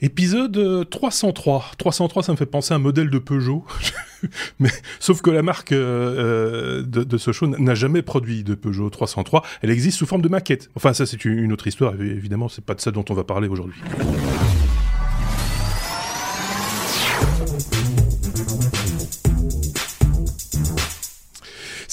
[0.00, 1.56] Épisode 303.
[1.56, 3.64] Euh, 303, ça me fait penser à un modèle de Peugeot.
[4.58, 8.90] Mais, sauf que la marque euh, de, de, ce show n'a jamais produit de Peugeot
[8.90, 9.42] 303.
[9.62, 10.70] Elle existe sous forme de maquette.
[10.74, 11.94] Enfin, ça, c'est une autre histoire.
[12.00, 13.80] Évidemment, c'est pas de ça dont on va parler aujourd'hui.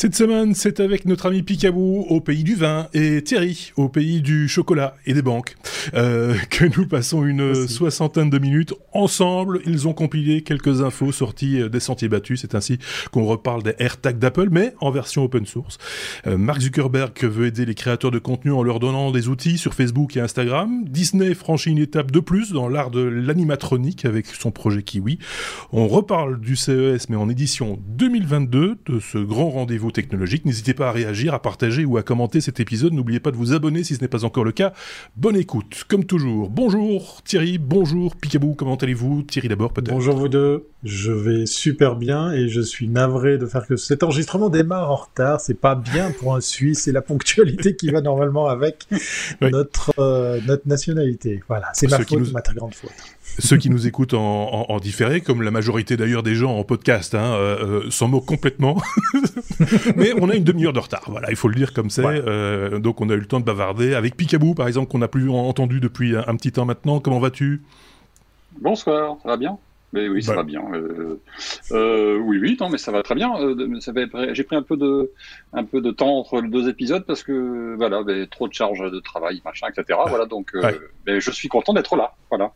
[0.04, 4.22] Cette semaine, c'est avec notre ami Picabou au pays du vin et Thierry au pays
[4.22, 5.56] du chocolat et des banques
[5.94, 9.62] euh, que nous passons une soixantaine de minutes ensemble.
[9.66, 12.42] Ils ont compilé quelques infos sorties euh, des sentiers battus.
[12.42, 12.80] C'est ainsi
[13.12, 15.78] qu'on reparle des AirTags d'Apple, mais en version open source.
[16.28, 19.74] Euh, Mark Zuckerberg veut aider les créateurs de contenu en leur donnant des outils sur
[19.74, 20.84] Facebook et Instagram.
[20.84, 25.18] Disney franchit une étape de plus dans l'art de l'animatronique avec son projet Kiwi.
[25.72, 30.46] On reparle du CES, mais en édition 2022 de ce grand rendez-vous technologiques.
[30.46, 32.94] N'hésitez pas à réagir, à partager ou à commenter cet épisode.
[32.94, 34.74] N'oubliez pas de vous abonner si ce n'est pas encore le cas.
[35.16, 36.50] Bonne écoute, comme toujours.
[36.50, 39.94] Bonjour Thierry, bonjour Picabou, comment allez-vous Thierry d'abord peut-être?
[39.94, 44.04] Bonjour vous deux, je vais super bien et je suis navré de faire que cet
[44.04, 45.40] enregistrement démarre en retard.
[45.40, 48.88] C'est pas bien pour un Suisse et la ponctualité qui va normalement avec
[49.42, 51.42] notre, euh, notre nationalité.
[51.48, 52.92] Voilà, c'est ma faute, ma très grande faute
[53.40, 57.16] ceux qui nous écoutent en, en, différé, comme la majorité d'ailleurs des gens en podcast,
[57.16, 58.82] hein, euh, euh s'en moquent complètement.
[59.96, 62.04] Mais on a une demi-heure de retard, voilà, il faut le dire comme c'est.
[62.06, 63.96] Euh, donc on a eu le temps de bavarder.
[63.96, 67.00] Avec Picabou, par exemple, qu'on n'a plus entendu depuis un, petit temps maintenant.
[67.00, 67.62] Comment vas-tu?
[68.62, 69.58] Bonsoir, ça va bien?
[69.94, 70.64] Mais oui, ça va bien.
[70.74, 71.22] Euh,
[71.72, 73.32] euh, oui, oui, non, mais ça va très bien.
[73.40, 75.12] Euh, j'ai pris un peu de,
[75.54, 79.00] un peu de temps entre les deux épisodes parce que voilà, trop de charges de
[79.00, 80.00] travail, machin, etc.
[80.08, 80.52] Voilà, donc
[81.06, 82.16] je suis content d'être là.
[82.32, 82.52] Voilà.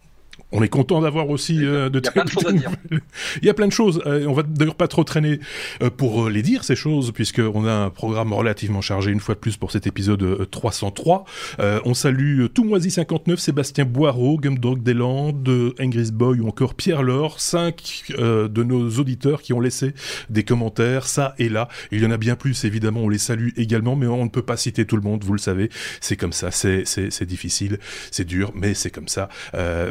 [0.53, 1.99] On est content d'avoir aussi euh, de.
[1.99, 2.71] Il y a plein de choses à dire.
[3.41, 4.01] Il y a plein de choses.
[4.05, 5.41] Euh, on va d'ailleurs pas trop traîner
[5.81, 9.39] euh, pour les dire ces choses, puisqu'on a un programme relativement chargé une fois de
[9.39, 11.25] plus pour cet épisode 303.
[11.59, 18.13] on salue Toumoisi 59, Sébastien Boireau, Gumdog Deslandes, Ingris Boy ou encore Pierre Laure, cinq
[18.17, 19.93] de nos auditeurs qui ont laissé
[20.29, 21.67] des commentaires, ça et là.
[21.91, 24.41] Il y en a bien plus, évidemment, on les salue également, mais on ne peut
[24.41, 25.69] pas citer tout le monde, vous le savez.
[25.99, 27.79] C'est comme ça, c'est difficile,
[28.11, 29.27] c'est dur, mais c'est comme ça.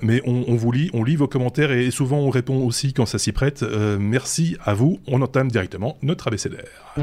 [0.02, 3.06] mais on on, vous lit, on lit vos commentaires et souvent on répond aussi quand
[3.06, 3.62] ça s'y prête.
[3.62, 4.98] Euh, merci à vous.
[5.06, 6.94] On entame directement notre abécédaire.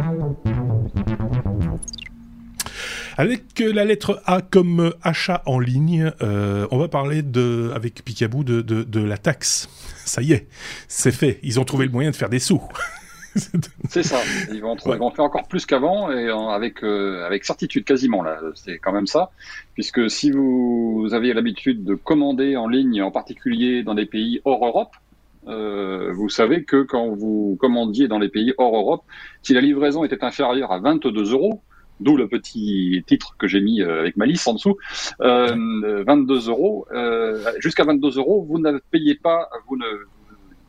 [3.18, 8.44] Avec la lettre A comme achat en ligne, euh, on va parler de, avec Picabou
[8.44, 9.70] de, de, la taxe.
[10.04, 10.48] Ça y est,
[10.88, 11.40] c'est fait.
[11.44, 12.62] Ils ont trouvé le moyen de faire des sous.
[13.90, 14.20] c'est ça.
[14.52, 18.40] Ils vont, faire encore plus qu'avant et avec euh, avec certitude quasiment là.
[18.56, 19.32] C'est quand même ça,
[19.74, 24.66] puisque si vous, aviez l'habitude de commander en ligne, en particulier dans des pays hors
[24.66, 24.96] Europe,
[25.48, 29.04] euh, vous savez que quand vous commandiez dans les pays hors Europe,
[29.42, 31.62] si la livraison était inférieure à 22 euros,
[32.00, 34.78] d'où le petit titre que j'ai mis euh, avec ma liste en dessous,
[35.20, 36.88] 22 euros,
[37.60, 39.86] jusqu'à 22 euros, vous ne payez pas, vous ne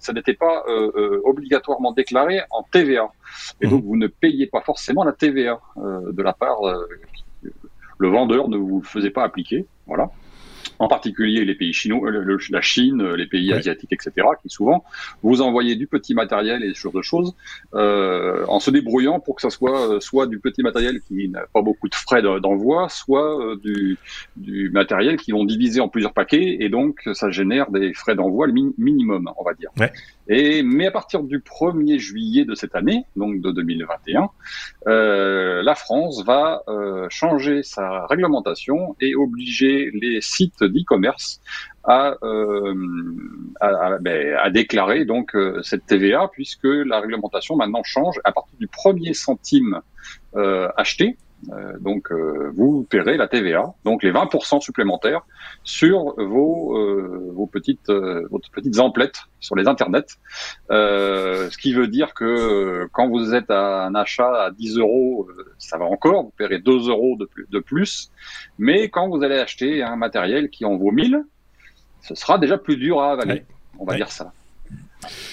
[0.05, 3.11] ça n'était pas euh, euh, obligatoirement déclaré en TVA.
[3.61, 3.71] Et mmh.
[3.71, 6.61] donc, vous ne payez pas forcément la TVA euh, de la part.
[7.99, 9.67] le vendeur ne vous le faisait pas appliquer.
[9.87, 10.11] Voilà
[10.79, 14.85] en particulier les pays chinois, la Chine, les pays asiatiques, etc., qui souvent
[15.23, 17.35] vous envoyez du petit matériel et ce genre de choses
[17.75, 21.43] euh, en se débrouillant pour que ça soit euh, soit du petit matériel qui n'a
[21.53, 23.99] pas beaucoup de frais d'envoi, soit euh, du,
[24.37, 28.49] du matériel qui vont diviser en plusieurs paquets et donc ça génère des frais d'envoi
[28.79, 29.71] minimum, on va dire.
[29.79, 29.93] Ouais.
[30.29, 34.31] Et mais à partir du 1er juillet de cette année, donc de 2021,
[34.87, 41.41] euh, la France va euh, changer sa réglementation et obliger les sites d'e-commerce
[41.85, 42.75] à, euh,
[43.61, 48.19] à, ben, à, déclarer donc euh, cette TVA puisque la réglementation maintenant change.
[48.25, 49.81] À partir du premier centime
[50.37, 51.17] euh, acheté
[51.81, 55.23] donc euh, vous paierez la TVA, donc les 20% supplémentaires
[55.63, 60.19] sur vos, euh, vos petites, vos petites emplettes sur les internets.
[60.71, 65.29] ce qui veut dire que quand vous êtes à un achat à 10 euros,
[65.59, 68.11] ça va encore, vous paierez 2 euros de plus, de plus.
[68.59, 71.25] Mais quand vous allez acheter un matériel qui en vaut 1000,
[72.03, 73.45] ce sera déjà plus dur à avaler.
[73.79, 74.33] On va dire ça.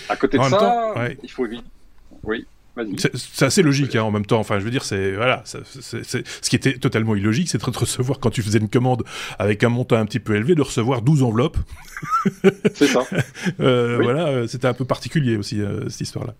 [0.09, 0.93] À côté de ça,
[1.23, 1.63] il faut éviter.
[2.23, 2.45] Oui.
[2.95, 4.39] C'est assez logique hein, en même temps.
[4.39, 8.29] Enfin, je veux dire, c'est voilà, ce qui était totalement illogique, c'est de recevoir quand
[8.29, 9.03] tu faisais une commande
[9.39, 11.57] avec un montant un petit peu élevé, de recevoir 12 enveloppes.
[12.73, 13.03] c'est ça.
[13.59, 16.35] euh, Voilà, euh, c'était un peu particulier aussi euh, cette histoire-là.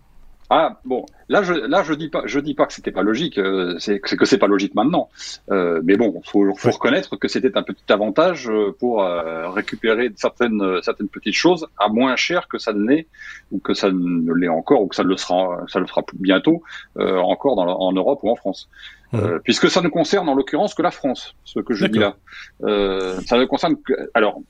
[0.54, 3.38] Ah bon, là je là je dis pas je dis pas que c'était pas logique,
[3.38, 5.08] euh, c'est que c'est pas logique maintenant.
[5.50, 10.12] Euh, mais bon, faut faut reconnaître que c'était un petit avantage euh, pour euh, récupérer
[10.18, 13.08] certaines certaines petites choses à moins cher que ça ne l'est
[13.54, 16.64] ou que ça ne l'est encore ou que ça le sera ça le fera bientôt
[16.98, 18.68] encore dans, en Europe ou en France.
[19.46, 22.18] Puisque ça ne concerne en l'occurrence que la France, ce que je dis là.
[22.60, 24.42] ça ne concerne que alors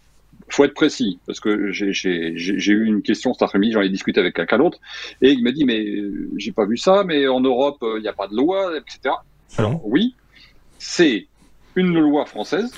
[0.53, 4.36] faut être précis parce que j'ai eu une question cet après-midi, j'en ai discuté avec
[4.36, 4.80] quelqu'un d'autre
[5.21, 5.86] et il m'a dit mais
[6.38, 9.15] j'ai pas vu ça, mais en Europe il n'y a pas de loi, etc.
[9.57, 10.15] Alors oui,
[10.80, 11.27] c'est
[11.75, 12.71] une loi française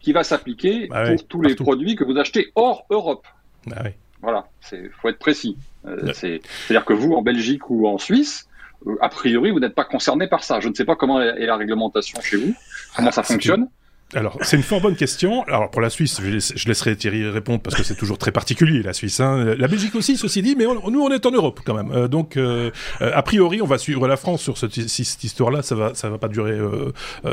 [0.00, 3.26] qui va s'appliquer bah pour tous les produits que vous achetez hors Europe.
[3.66, 3.90] Bah oui.
[4.24, 5.56] Voilà, c'est faut être précis.
[5.86, 8.48] Euh, c'est-à-dire que vous, en Belgique ou en Suisse,
[8.86, 10.60] euh, a priori, vous n'êtes pas concerné par ça.
[10.60, 12.54] Je ne sais pas comment est la réglementation chez vous,
[12.96, 13.68] comment ça ah, fonctionne.
[14.14, 15.42] Alors, c'est une fort bonne question.
[15.44, 18.92] Alors, pour la Suisse, je, laisserai Thierry répondre parce que c'est toujours très particulier, la
[18.92, 19.20] Suisse.
[19.20, 19.54] Hein.
[19.58, 21.90] La Belgique aussi, ceci dit, mais nous, on est en Europe quand même.
[21.92, 22.70] Euh, donc, euh,
[23.02, 25.62] euh, a priori, on va suivre la France sur cette, histoire-là.
[25.62, 26.58] Ça va, ça va pas durer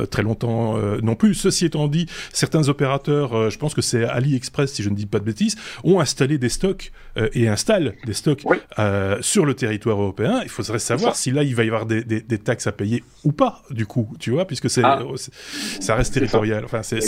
[0.09, 1.33] très longtemps non plus.
[1.33, 5.19] Ceci étant dit, certains opérateurs, je pense que c'est AliExpress, si je ne dis pas
[5.19, 6.91] de bêtises, ont installé des stocks
[7.33, 8.43] et installent des stocks
[9.21, 10.41] sur le territoire européen.
[10.43, 13.61] Il faudrait savoir si là, il va y avoir des, taxes à payer ou pas,
[13.69, 15.03] du coup, tu vois, puisque c'est, ah.
[15.79, 16.65] ça reste territorial.
[16.71, 17.01] Enfin, c'est,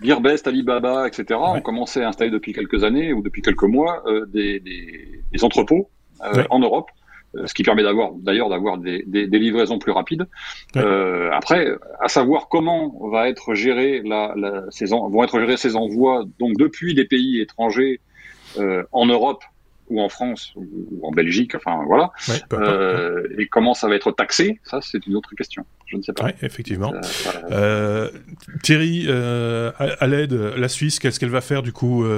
[0.00, 1.38] Gearbest, Alibaba, etc.
[1.40, 5.90] ont commencé à installer depuis quelques années ou depuis quelques mois euh, des, des, entrepôts
[6.24, 6.90] euh, en Europe,
[7.36, 10.26] euh, ce qui permet d'avoir d'ailleurs d'avoir des, des, livraisons plus rapides.
[10.74, 11.68] après,
[12.00, 16.56] à savoir comment va être géré la, la, ces vont être gérés ces envois donc
[16.56, 18.00] depuis des pays étrangers
[18.92, 19.42] en Europe
[19.90, 22.10] ou en France ou, en Belgique, enfin voilà.
[22.52, 25.64] Euh, et comment ça va être taxé, ça c'est une autre question.
[25.86, 26.24] Je ne sais pas.
[26.26, 26.92] Oui, effectivement.
[26.94, 27.00] Euh,
[27.50, 28.10] euh,
[28.62, 32.04] Thierry, à, l'aide, la Suisse, qu'est-ce qu'elle va faire du coup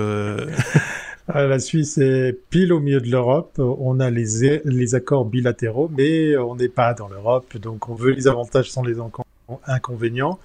[1.33, 3.61] La Suisse est pile au milieu de l'Europe.
[3.61, 8.11] On a les, les accords bilatéraux, mais on n'est pas dans l'Europe, donc on veut
[8.11, 8.97] les avantages sans les
[9.69, 10.41] inconvénients.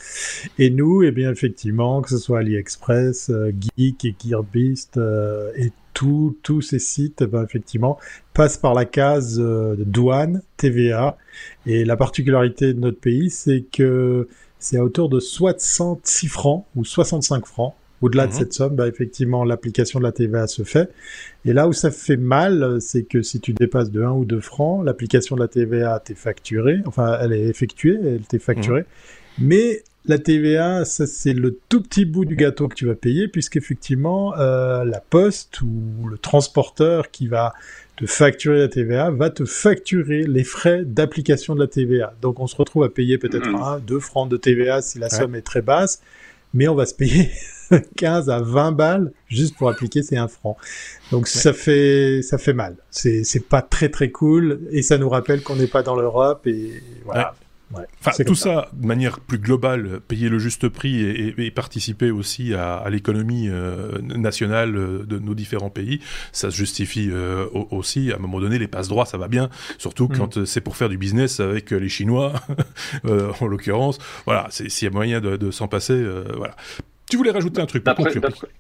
[0.59, 4.99] Et nous, eh bien effectivement, que ce soit AliExpress, Geek et Gearbest
[5.55, 7.97] et tous ces sites, ben, effectivement,
[8.33, 11.17] passent par la case euh, douane, TVA.
[11.65, 14.27] Et la particularité de notre pays, c'est que
[14.59, 17.73] c'est à hauteur de 66 francs ou 65 francs.
[18.01, 18.37] Au-delà de mhm.
[18.37, 20.91] cette somme, ben, effectivement, l'application de la TVA se fait.
[21.45, 24.41] Et là où ça fait mal, c'est que si tu dépasses de 1 ou 2
[24.41, 28.81] francs, l'application de la TVA t'est facturée, enfin, elle est effectuée, elle t'est facturée.
[29.39, 29.47] Mhm.
[29.47, 33.27] Mais la TVA, ça c'est le tout petit bout du gâteau que tu vas payer,
[33.27, 37.53] puisqu'effectivement, euh, la poste ou le transporteur qui va
[37.95, 42.13] te facturer la TVA va te facturer les frais d'application de la TVA.
[42.21, 43.81] Donc on se retrouve à payer peut-être 1, mmh.
[43.81, 46.01] 2 francs de TVA si la somme est très basse,
[46.53, 47.29] mais on va se payer
[47.95, 50.57] 15 à 20 balles juste pour appliquer ces 1 franc.
[51.11, 52.75] Donc ça fait ça fait mal.
[52.91, 56.47] C'est c'est pas très très cool et ça nous rappelle qu'on n'est pas dans l'Europe
[56.47, 57.33] et voilà.
[57.73, 58.69] Enfin, tout ça.
[58.73, 64.75] de manière plus globale, payer le juste prix et, participer aussi à, l'économie euh, nationale
[64.75, 65.99] euh, de nos différents pays,
[66.31, 68.11] ça se justifie euh, aussi.
[68.11, 70.17] À un moment donné, les passe droits, ça va bien, surtout mm.
[70.17, 72.33] quand c'est pour faire du business avec les Chinois,
[73.39, 73.97] en l'occurrence.
[74.25, 76.03] Voilà, s'il y a moyen de, de s'en passer,
[76.35, 76.55] voilà.
[77.09, 77.83] Tu voulais rajouter un truc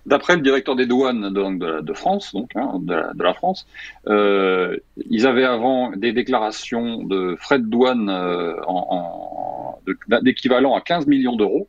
[0.05, 3.65] D'après le directeur des douanes de, de, France, donc hein, de, la, France,
[4.07, 4.77] euh,
[5.09, 9.79] ils avaient avant des déclarations de frais de douane euh, en,
[10.21, 11.67] d'équivalent à 15 millions d'euros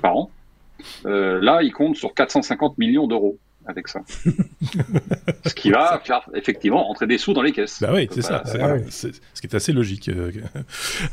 [0.00, 0.30] par an.
[1.04, 4.00] Euh, là, ils comptent sur 450 millions d'euros avec ça.
[5.44, 7.78] ce qui va faire effectivement entrer des sous dans les caisses.
[7.80, 8.42] Bah oui, c'est ça.
[8.88, 10.30] C'est, ce qui est assez logique euh,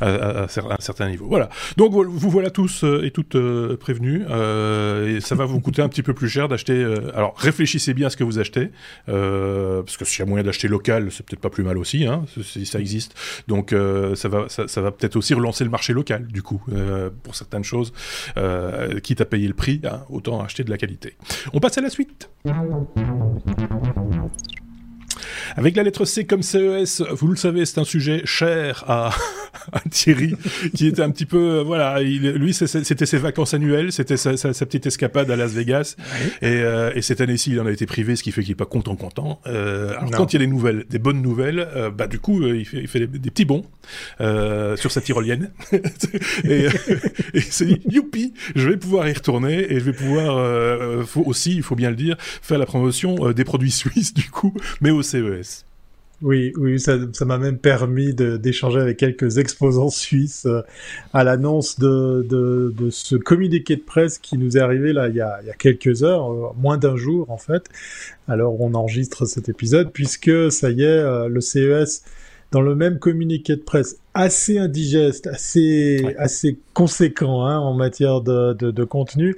[0.00, 1.26] à, un certain niveau.
[1.26, 1.48] Voilà.
[1.76, 4.22] Donc vous voilà tous euh, et toutes euh, prévenus.
[4.22, 6.82] et ça va vous coûter un petit peu plus cher d'acheter.
[7.14, 8.70] alors réfléchissez bien à ce que vous achetez,
[9.06, 12.24] parce que s'il y a moyen d'acheter local, c'est peut-être pas plus mal aussi, hein,
[12.42, 13.14] si ça existe.
[13.48, 13.74] Donc
[14.14, 16.62] ça va, ça, va peut-être aussi relancer le marché local, du coup,
[17.22, 17.92] pour certaines choses,
[19.02, 21.16] quitte à payer le prix, hein, autant acheter de la qualité.
[21.52, 22.28] On passe à la suite.
[22.44, 24.13] Música
[25.56, 29.10] Avec la lettre C comme CES, vous le savez, c'est un sujet cher à,
[29.90, 30.34] Thierry,
[30.74, 34.86] qui était un petit peu, euh, voilà, lui, c'était ses vacances annuelles, c'était sa, petite
[34.86, 35.96] escapade à Las Vegas,
[36.42, 38.64] euh, et, cette année-ci, il en a été privé, ce qui fait qu'il est pas
[38.66, 39.40] content, content.
[39.46, 42.64] Euh, alors quand il y a des nouvelles, des bonnes nouvelles, bah du coup, il
[42.64, 43.64] fait, il fait des, petits bons
[44.18, 45.50] sur sa tyrolienne,
[46.44, 46.66] et,
[47.34, 51.62] et c'est youpi, je vais pouvoir y retourner, et je vais pouvoir, faut aussi, il
[51.62, 55.33] faut bien le dire, faire la promotion des produits suisses du coup, mais au CES.
[56.22, 60.62] Oui, oui, ça, m'a même permis d'échanger avec quelques exposants suisses euh,
[61.12, 65.20] à l'annonce de, de, ce communiqué de presse qui nous est arrivé là il y
[65.20, 67.64] a, il y a quelques heures, euh, moins d'un jour en fait.
[68.28, 72.04] Alors on enregistre cet épisode puisque ça y est, euh, le CES
[72.52, 78.52] dans le même communiqué de presse assez indigeste, assez assez conséquent hein, en matière de,
[78.52, 79.36] de, contenu,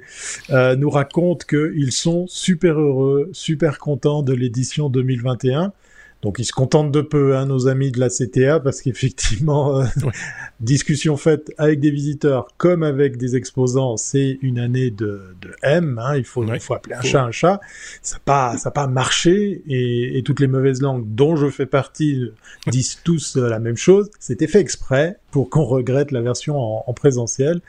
[0.49, 5.73] nous raconte qu'ils sont super heureux, super contents de l'édition 2021
[6.21, 9.85] Donc ils se contentent de peu, hein, nos amis de la CTA, parce qu'effectivement, euh,
[10.59, 15.99] discussion faite avec des visiteurs comme avec des exposants, c'est une année de, de M.
[16.03, 17.59] Hein, il faut, il faut appeler un chat un chat.
[18.01, 21.65] Ça n'a pas, ça pas marché et, et, toutes les mauvaises langues dont je fais
[21.65, 22.31] partie
[22.67, 24.09] disent tous la même chose.
[24.19, 27.61] C'était fait exprès pour qu'on regrette la version en, en, présentiel.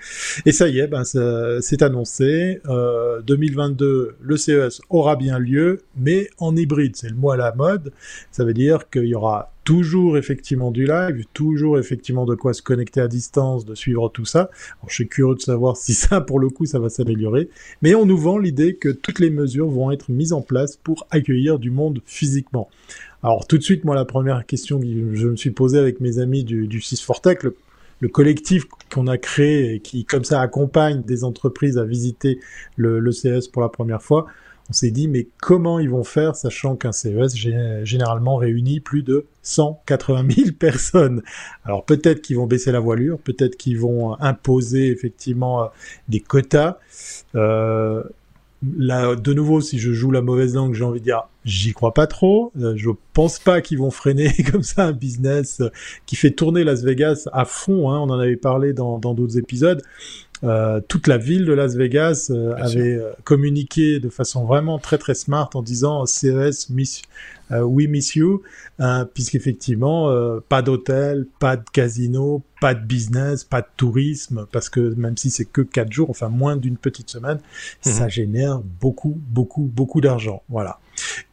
[0.46, 2.60] Et ça y est, ben c'est annoncé.
[2.66, 6.96] Euh, 2022, le CES aura bien lieu, mais en hybride.
[6.96, 7.92] C'est le mot à la mode.
[8.38, 12.62] Ça veut dire qu'il y aura toujours effectivement du live, toujours effectivement de quoi se
[12.62, 14.48] connecter à distance, de suivre tout ça.
[14.86, 17.48] Je suis curieux de savoir si ça, pour le coup, ça va s'améliorer.
[17.82, 21.04] Mais on nous vend l'idée que toutes les mesures vont être mises en place pour
[21.10, 22.68] accueillir du monde physiquement.
[23.24, 26.20] Alors tout de suite, moi, la première question que je me suis posée avec mes
[26.20, 27.56] amis du, du 6 Fortech, le,
[27.98, 32.38] le collectif qu'on a créé et qui, comme ça, accompagne des entreprises à visiter
[32.76, 34.26] le, le CES pour la première fois,
[34.70, 37.34] on s'est dit, mais comment ils vont faire, sachant qu'un CES
[37.84, 41.22] généralement réunit plus de 180 000 personnes.
[41.64, 45.70] Alors peut-être qu'ils vont baisser la voilure, peut-être qu'ils vont imposer effectivement
[46.08, 46.78] des quotas.
[47.34, 48.02] Euh,
[48.76, 51.94] là, de nouveau, si je joue la mauvaise langue, j'ai envie de dire, j'y crois
[51.94, 52.52] pas trop.
[52.60, 55.62] Euh, je pense pas qu'ils vont freiner comme ça un business
[56.04, 57.90] qui fait tourner Las Vegas à fond.
[57.90, 59.82] Hein, on en avait parlé dans d'autres épisodes.
[60.44, 64.98] Euh, toute la ville de Las Vegas euh, avait euh, communiqué de façon vraiment très
[64.98, 67.02] très smart en disant CES miss,
[67.50, 68.42] euh, we miss you,
[69.14, 70.12] puisqu'effectivement
[70.48, 75.30] pas d'hôtel, pas de casino, pas de business, pas de tourisme, parce que même si
[75.30, 77.40] c'est que quatre jours, enfin moins d'une petite semaine,
[77.84, 77.92] mhm.
[77.92, 80.42] ça génère beaucoup beaucoup beaucoup d'argent.
[80.48, 80.78] Voilà.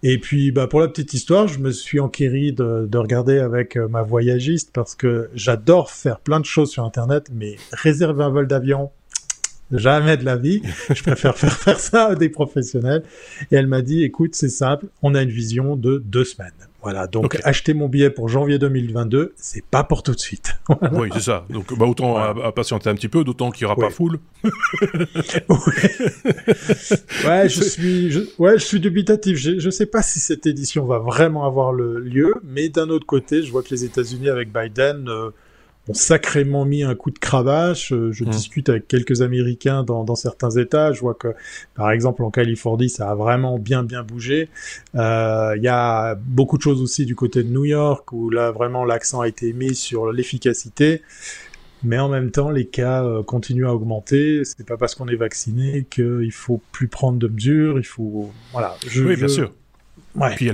[0.03, 3.75] Et puis, bah, pour la petite histoire, je me suis enquéri de, de regarder avec
[3.75, 8.47] ma voyagiste parce que j'adore faire plein de choses sur Internet, mais réserver un vol
[8.47, 8.91] d'avion,
[9.71, 10.61] jamais de la vie.
[10.93, 13.03] Je préfère faire faire ça à des professionnels.
[13.51, 16.51] Et elle m'a dit, écoute, c'est simple, on a une vision de deux semaines.
[16.85, 20.55] Voilà, donc acheter mon billet pour janvier 2022, c'est pas pour tout de suite.
[20.91, 21.43] Oui, c'est ça.
[21.49, 24.19] Donc bah, autant à, patienter un petit peu, d'autant qu'il n'y aura pas foule.
[27.25, 29.35] ouais, je suis, je, ouais, je suis dubitatif.
[29.35, 33.07] Je, je sais pas si cette édition va vraiment avoir le lieu, mais d'un autre
[33.07, 35.31] côté, je vois que les États-Unis avec Biden euh,
[35.87, 37.93] ont sacrément mis un coup de cravache.
[37.93, 38.29] Euh, je mmh.
[38.29, 40.91] discute avec quelques Américains dans, dans, certains États.
[40.91, 41.29] Je vois que,
[41.75, 44.49] par exemple, en Californie, ça a vraiment bien bien bougé.
[44.95, 48.51] Euh, il y a beaucoup de choses aussi du côté de New York où là
[48.51, 51.01] vraiment l'accent a été mis sur l'efficacité.
[51.83, 54.43] Mais en même temps, les cas euh, continuent à augmenter.
[54.43, 57.77] C'est pas parce qu'on est vacciné qu'il faut plus prendre de mesures.
[57.77, 58.75] Il faut, voilà.
[58.87, 59.53] Je, oui, bien sûr.
[60.15, 60.33] Ouais.
[60.33, 60.51] Et puis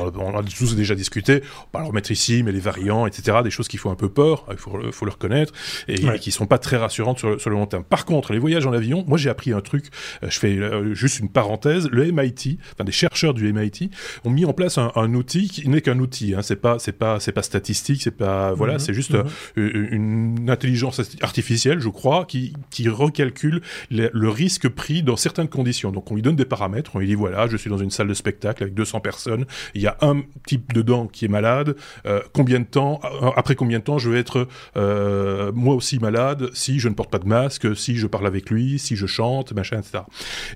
[0.00, 3.38] on, on, a tous déjà discuté, on va le remettre ici, mais les variants, etc.,
[3.42, 5.52] des choses qui font un peu peur, il faut, faut le reconnaître,
[5.88, 6.16] et, ouais.
[6.16, 7.84] et, qui sont pas très rassurantes sur, sur, le long terme.
[7.84, 9.86] Par contre, les voyages en avion, moi j'ai appris un truc,
[10.22, 13.90] euh, je fais euh, juste une parenthèse, le MIT, enfin des chercheurs du MIT
[14.24, 16.92] ont mis en place un, un outil qui n'est qu'un outil, hein, c'est pas c'est
[16.92, 18.78] pas c'est pas statistique, c'est pas voilà, -hmm.
[18.78, 19.24] c'est juste -hmm.
[19.56, 23.60] une intelligence artificielle, je crois, qui qui recalcule
[23.90, 25.92] le, le risque pris dans certaines conditions.
[25.92, 28.08] Donc on lui donne des paramètres, on lui dit voilà, je suis dans une salle
[28.08, 31.76] de spectacle avec 200 personnes, il y a un type de dent qui est malade,
[32.06, 35.98] euh, combien de temps, euh, après combien de temps je vais être euh, moi aussi
[35.98, 39.06] malade si je ne porte pas de masque, si je parle avec lui, si je
[39.06, 40.04] chante, machin, etc.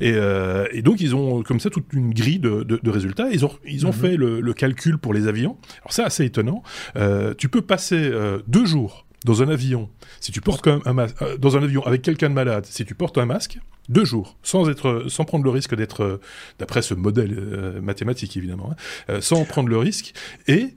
[0.00, 3.28] Et, euh, et donc ils ont comme ça toute une grille de, de, de résultats.
[3.30, 3.92] Ils ont, ils ont -hmm.
[3.92, 5.56] fait le, le, calcul pour les avions.
[5.82, 6.62] Alors c'est assez étonnant.
[7.38, 8.12] Tu peux passer
[8.46, 9.88] deux jours dans un avion,
[10.20, 12.66] si tu portes quand même un masque, euh, dans un avion avec quelqu'un de malade,
[12.66, 16.20] si tu portes un masque, deux jours, sans être, sans prendre le risque d'être, euh,
[16.58, 18.74] d'après ce modèle euh, mathématique évidemment,
[19.08, 20.14] hein, sans prendre le risque,
[20.48, 20.74] et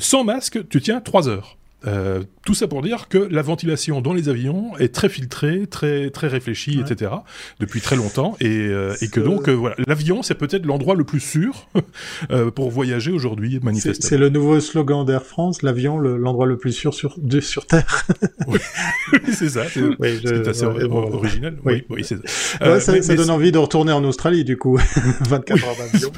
[0.00, 1.57] sans masque, tu tiens trois heures.
[1.86, 6.08] Euh, tout ça pour dire que la ventilation dans les avions est très filtrée, très
[6.08, 6.90] très réfléchie, ouais.
[6.90, 7.12] etc.
[7.60, 11.04] depuis très longtemps, et, euh, et que donc euh, voilà, l'avion c'est peut-être l'endroit le
[11.04, 11.68] plus sûr
[12.30, 14.08] euh, pour voyager aujourd'hui, manifestement.
[14.08, 18.06] C'est le nouveau slogan d'Air France, l'avion l'endroit le, plus sûr sur de, sur Terre.
[18.46, 18.58] oui,
[19.34, 19.64] c'est ça.
[19.68, 21.58] C'est oui, assez ouais, original.
[21.66, 22.16] Oui, oui, ça,
[22.80, 24.78] ça mais, donne envie de retourner en Australie du coup,
[25.20, 26.10] 24 heures d'avion.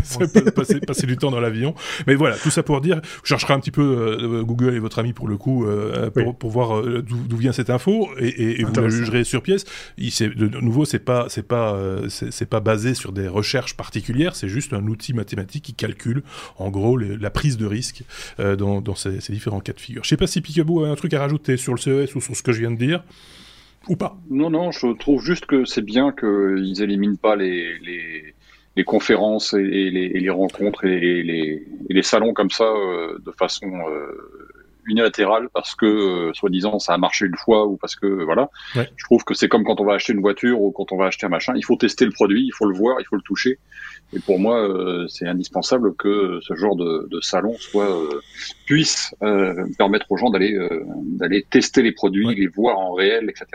[0.54, 1.74] passer, passer du temps dans l'avion,
[2.06, 5.12] mais voilà, tout ça pour dire, je chercherai un petit peu Google et votre ami
[5.12, 6.32] pour le coup coup euh, pour, oui.
[6.38, 9.64] pour, voir euh, d'où vient cette info et, et, et vous la jugerez sur pièce.
[9.98, 14.36] Il, de nouveau, c'est pas c'est pas euh, c'est pas basé sur des recherches particulières,
[14.36, 16.22] c'est juste un outil mathématique qui calcule
[16.58, 18.02] en gros les, la prise de risque
[18.38, 20.04] euh, dans, dans ces, ces, différents cas de figure.
[20.04, 22.36] Je sais pas si Picaboo a un truc à rajouter sur le CES ou sur
[22.36, 23.02] ce que je viens de dire
[23.88, 24.16] ou pas.
[24.30, 28.34] Non non, je trouve juste que c'est bien qu'ils éliminent pas les, les
[28.76, 33.18] les conférences et les, et les rencontres et les, et les, salons comme ça euh,
[33.24, 34.06] de façon euh,
[34.86, 38.50] unilatéral parce que soi-disant ça a marché une fois ou parce que voilà.
[38.74, 41.06] Je trouve que c'est comme quand on va acheter une voiture ou quand on va
[41.06, 43.22] acheter un machin, il faut tester le produit, il faut le voir, il faut le
[43.22, 43.58] toucher.
[44.12, 44.68] Et pour moi,
[45.08, 47.88] c'est indispensable que ce genre de, de salon soit
[48.66, 49.14] puisse
[49.78, 50.58] permettre aux gens d'aller
[51.02, 53.46] d'aller tester les produits, les voir en réel, etc.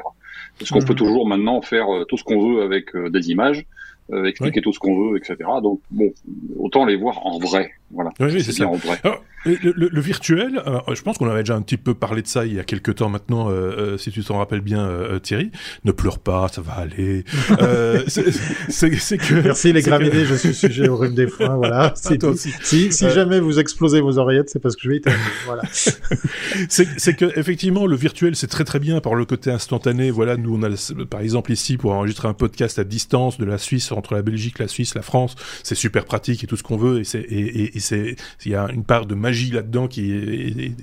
[0.59, 0.99] Parce qu'on peut mhm.
[0.99, 3.65] toujours maintenant faire tout ce qu'on veut avec des images.
[4.11, 5.37] Euh, expliquer tout ce qu'on veut, etc.
[5.63, 6.13] Donc bon,
[6.59, 7.71] autant les voir en vrai.
[7.91, 8.11] Voilà.
[8.19, 8.67] Oui, c'est ça.
[8.67, 8.99] En vrai.
[9.45, 10.61] le, virtuel,
[10.91, 12.95] je pense qu'on avait déjà un petit peu parlé de ça il y a quelques
[12.95, 14.89] temps maintenant, euh, euh, si tu t'en rappelles bien,
[15.21, 15.51] Thierry.
[15.83, 17.23] Ne pleure pas, ça va aller.
[18.07, 19.41] c'est que.
[19.41, 21.93] Merci les graminées, je suis sujet au rhume des foins, voilà.
[22.05, 22.51] Ah, aussi.
[22.63, 25.19] Si, si jamais vous explosez vos oreillettes, c'est parce que je vais éternuer.
[25.45, 25.63] Voilà.
[26.69, 30.11] c'est que effectivement, le virtuel, c'est très très bien par le côté instantané.
[30.11, 33.57] Voilà, nous on a par exemple ici pour enregistrer un podcast à distance de la
[33.57, 36.77] Suisse entre la Belgique, la Suisse, la France, c'est super pratique et tout ce qu'on
[36.77, 38.15] veut et c'est et, c'est
[38.45, 40.75] il y a une part de magie là-dedans qui est,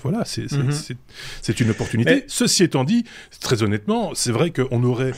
[0.00, 1.66] voilà, c'est c'est mhm.
[1.66, 2.24] une opportunité.
[2.26, 3.04] Ceci étant dit,
[3.40, 5.12] très honnêtement, c'est vrai qu'on aurait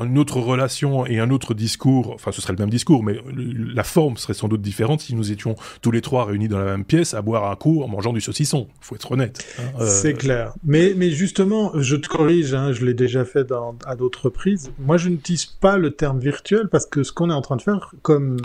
[0.00, 3.84] une autre relation et un autre discours, enfin ce serait le même discours, mais la
[3.84, 6.84] forme serait sans doute différente si nous étions tous les trois réunis dans la même
[6.84, 8.68] pièce à boire un coup en mangeant du saucisson.
[8.80, 9.44] Faut être honnête.
[9.58, 10.54] Hein, euh, C'est clair.
[10.64, 14.70] Mais mais justement, je te corrige, hein, je l'ai déjà fait dans, à d'autres reprises.
[14.78, 17.62] Moi, je n'utilise pas le terme virtuel parce que ce qu'on est en train de
[17.62, 18.38] faire, comme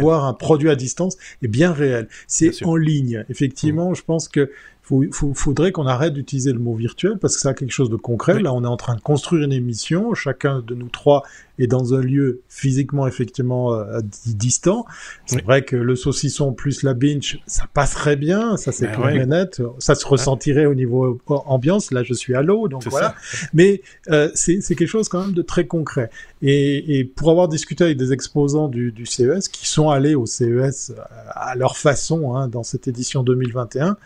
[0.00, 2.08] voir un produit à distance, est bien réel.
[2.26, 3.24] C'est en ligne.
[3.28, 3.96] Effectivement, mmh.
[3.96, 4.50] je pense que
[4.82, 7.96] faut, faudrait qu'on arrête d'utiliser le mot virtuel parce que ça a quelque chose de
[7.96, 8.40] concret.
[8.40, 10.14] Là, on est en train de construire une émission.
[10.14, 11.22] Chacun de nous trois
[11.58, 14.86] est dans un lieu physiquement effectivement euh, distant.
[15.26, 18.56] C'est vrai que le saucisson plus la binge, ça passerait bien.
[18.56, 19.62] Ça c'est clair et net.
[19.78, 21.92] Ça se ressentirait au niveau ambiance.
[21.92, 23.14] Là, je suis à l'eau, donc voilà.
[23.52, 26.10] Mais euh, c'est quelque chose quand même de très concret.
[26.42, 30.26] Et, et, pour avoir discuté avec des exposants du, du CES qui sont allés au
[30.26, 30.94] CES euh,
[31.28, 33.96] à leur façon hein, dans cette édition 2021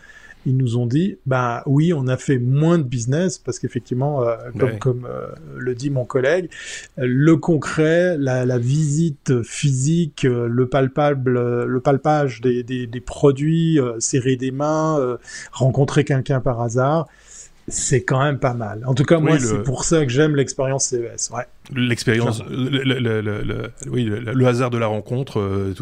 [0.45, 4.35] ils nous ont dit, bah oui, on a fait moins de business parce qu'effectivement, euh,
[4.57, 6.49] comme, comme euh, le dit mon collègue,
[6.97, 13.79] le concret, la, la visite physique, euh, le palpable, le palpage des, des, des produits,
[13.99, 15.17] serrer des mains,
[15.51, 17.07] rencontrer quelqu'un par hasard,
[17.67, 18.83] c'est quand même pas mal.
[18.85, 21.31] En tout cas, moi, c'est pour ça que j'aime l'expérience CES.
[21.31, 21.43] Ouais.
[21.73, 25.73] L'expérience, le, oui, le, hasard de la rencontre euh,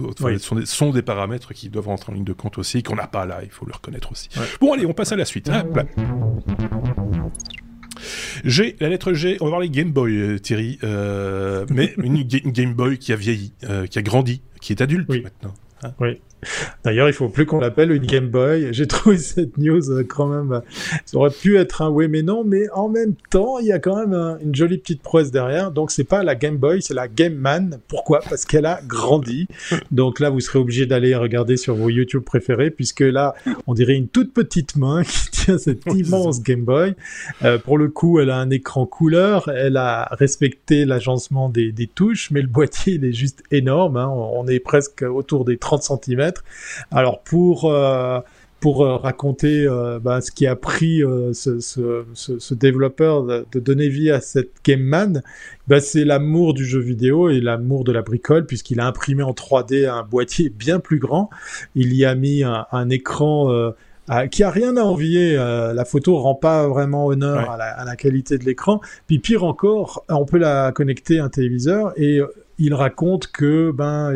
[0.65, 3.39] sont, des, paramètres qui doivent rentrer en ligne de compte aussi, qu'on n'a pas là,
[3.43, 4.29] il faut le reconnaître aussi.
[4.61, 5.49] Bon, allez, on passe à la suite.
[5.49, 5.65] Hein,
[8.45, 12.23] G, la lettre G, on va voir les Game Boy, euh, Thierry, euh, mais une,
[12.23, 13.53] Game Boy qui a vieilli,
[13.89, 15.53] qui a grandi, qui est adulte maintenant.
[15.83, 15.93] Hein.
[15.99, 16.21] Oui.
[16.83, 18.69] D'ailleurs, il faut plus qu'on l'appelle une Game Boy.
[18.71, 20.61] J'ai trouvé cette news euh, quand même.
[21.05, 23.79] Ça aurait pu être un oui mais non, mais en même temps, il y a
[23.79, 25.71] quand même une jolie petite prouesse derrière.
[25.71, 27.79] Donc c'est pas la Game Boy, c'est la Game Man.
[27.87, 28.19] Pourquoi?
[28.19, 29.47] Parce qu'elle a grandi.
[29.91, 33.35] Donc là, vous serez obligé d'aller regarder sur vos YouTube préférés, puisque là,
[33.67, 36.95] on dirait une toute petite main qui tient cette immense Game Boy.
[37.43, 39.49] Euh, pour le coup, elle a un écran couleur.
[39.49, 43.97] Elle a respecté l'agencement des, des, touches, mais le boîtier il est juste énorme.
[43.97, 44.07] Hein.
[44.07, 46.32] On est presque autour des 30 cm.
[46.91, 48.19] Alors pour euh,
[48.59, 51.01] pour euh, raconter euh, bah, ce qui a pris
[51.33, 55.21] ce, ce, ce, développeur de, donner vie à cette Game Man,
[55.67, 59.31] bah, c'est l'amour du jeu vidéo et l'amour de la bricole, puisqu'il a imprimé en
[59.31, 61.29] 3D un boîtier bien plus grand.
[61.75, 63.73] Il y a mis un, un écran
[64.31, 65.35] qui a rien à envier.
[65.35, 68.79] la photo rend pas vraiment honneur à, la, à, la, qualité de l'écran.
[69.07, 72.21] Puis pire encore, on peut la connecter à un téléviseur et
[72.59, 74.13] il raconte que ben,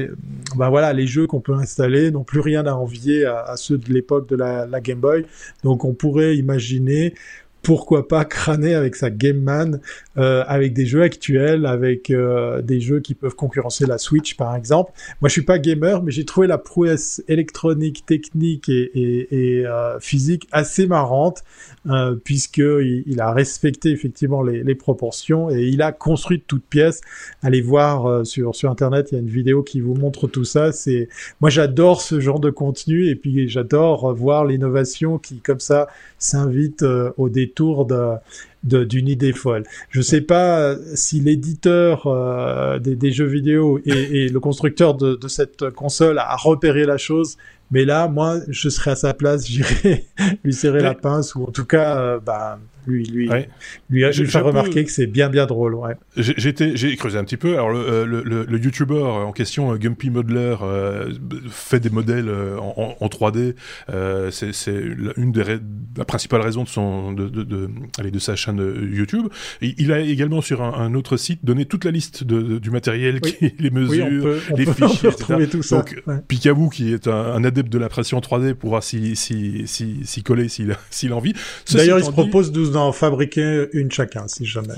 [0.55, 3.91] ben voilà, les jeux qu'on peut installer n'ont plus rien à envier à, ceux de
[3.91, 5.25] l'époque de la, la, Game Boy.
[5.63, 7.13] Donc on pourrait imaginer
[7.61, 9.81] pourquoi pas crâner avec sa Game Man,
[10.17, 14.55] euh, avec des jeux actuels, avec euh, des jeux qui peuvent concurrencer la Switch par
[14.55, 14.91] exemple.
[15.21, 19.67] Moi je suis pas gamer, mais j'ai trouvé la prouesse électronique, technique et, et, et
[19.67, 21.43] euh, physique assez marrante,
[21.89, 26.65] euh, puisque il, a respecté effectivement les, les, proportions et il a construit de toutes
[26.65, 27.01] pièces.
[27.41, 30.45] Allez voir euh, sur sur internet, il y a une vidéo qui vous montre tout
[30.45, 30.71] ça.
[30.71, 31.09] C'est
[31.41, 36.83] moi j'adore ce genre de contenu et puis j'adore voir l'innovation qui comme ça s'invite
[37.17, 37.56] au détour
[38.63, 39.63] d'une idée folle.
[39.89, 46.19] Je sais pas si l'éditeur euh, des, jeux vidéo et, le constructeur de, cette console
[46.19, 47.37] a repéré la chose,
[47.71, 50.05] mais là, moi, je serais à sa place, j'irais
[50.43, 53.29] lui serrer la pince ou en tout cas, euh, bah, lui, lui,
[53.89, 55.75] lui, je, faire remarquer que c'est bien, bien drôle.
[55.75, 55.95] Ouais.
[56.15, 57.53] J'ai creusé un petit peu.
[57.53, 61.11] Alors, le, euh, le, le, le YouTuber en question, euh, Gumpy Modeler, euh,
[61.49, 63.55] fait des modèles en, en 3D.
[63.89, 64.73] Euh, c'est
[65.17, 65.43] une des
[65.97, 68.57] la principale raison de son, de, de, de, allez, de sa chaîne
[68.91, 69.27] YouTube.
[69.61, 73.21] il a également sur un, un, autre site donné toute la liste de, du matériel,
[73.21, 75.47] qui, les mesures, les fichiers, etc.
[75.49, 75.77] Tout ça.
[75.77, 80.23] Donc, Picaboo, qui est un, un adepte de l'impression 3D pourra s'y si, si, si,
[80.23, 81.33] coller s'il a envie.
[81.71, 84.73] D'ailleurs, il se propose de nous en fabriquer une chacun, si jamais.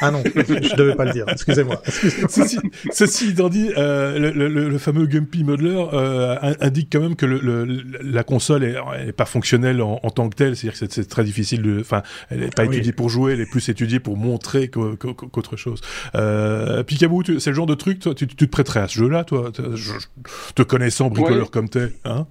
[0.00, 1.26] ah non, je devais pas le dire.
[1.28, 1.80] Excusez-moi.
[2.28, 2.58] ceci,
[2.90, 7.26] ceci étant dit, euh, le, le, le, fameux Gumpy Modeler euh, indique quand même que
[7.26, 7.64] le,
[8.02, 10.56] la console est, pas fonctionnelle en, en, tant que telle.
[10.56, 13.50] C'est-à-dire que c'est très difficile de, enfin, elle est pas étudiée pour jouer, elle est
[13.50, 15.80] plus étudiée pour montrer qu'autre chose.
[16.14, 19.24] Euh, Picaboo, c'est le genre de truc, toi, tu, tu, te prêterais à ce jeu-là,
[19.24, 22.26] toi, te connaissant bricoleur comme t'es, hein?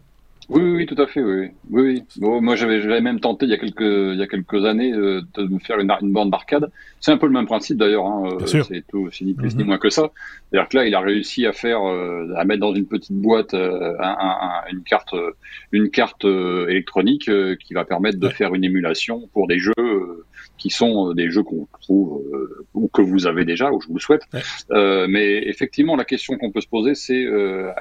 [0.50, 1.50] Oui, oui, tout à fait, oui.
[1.70, 4.94] oui, Bon, moi, j'avais même tenté il y a quelques, il y a quelques années
[4.94, 6.72] euh, de me faire une, une bande d'arcade.
[7.00, 8.06] C'est un peu le même principe d'ailleurs.
[8.06, 10.12] Hein, euh, c'est tout, c'est ni plus ni moins que ça.
[10.50, 13.54] C'est-à-dire que là, il a réussi à faire, euh, à mettre dans une petite boîte
[13.54, 15.16] un, un, une carte,
[15.72, 17.30] une carte électronique
[17.60, 19.74] qui va permettre de faire une émulation pour des jeux
[20.58, 22.24] qui sont des jeux qu'on trouve
[22.74, 24.24] ou que vous avez déjà, ou je vous le souhaite.
[24.72, 27.26] mais effectivement, la question qu'on peut se poser, c'est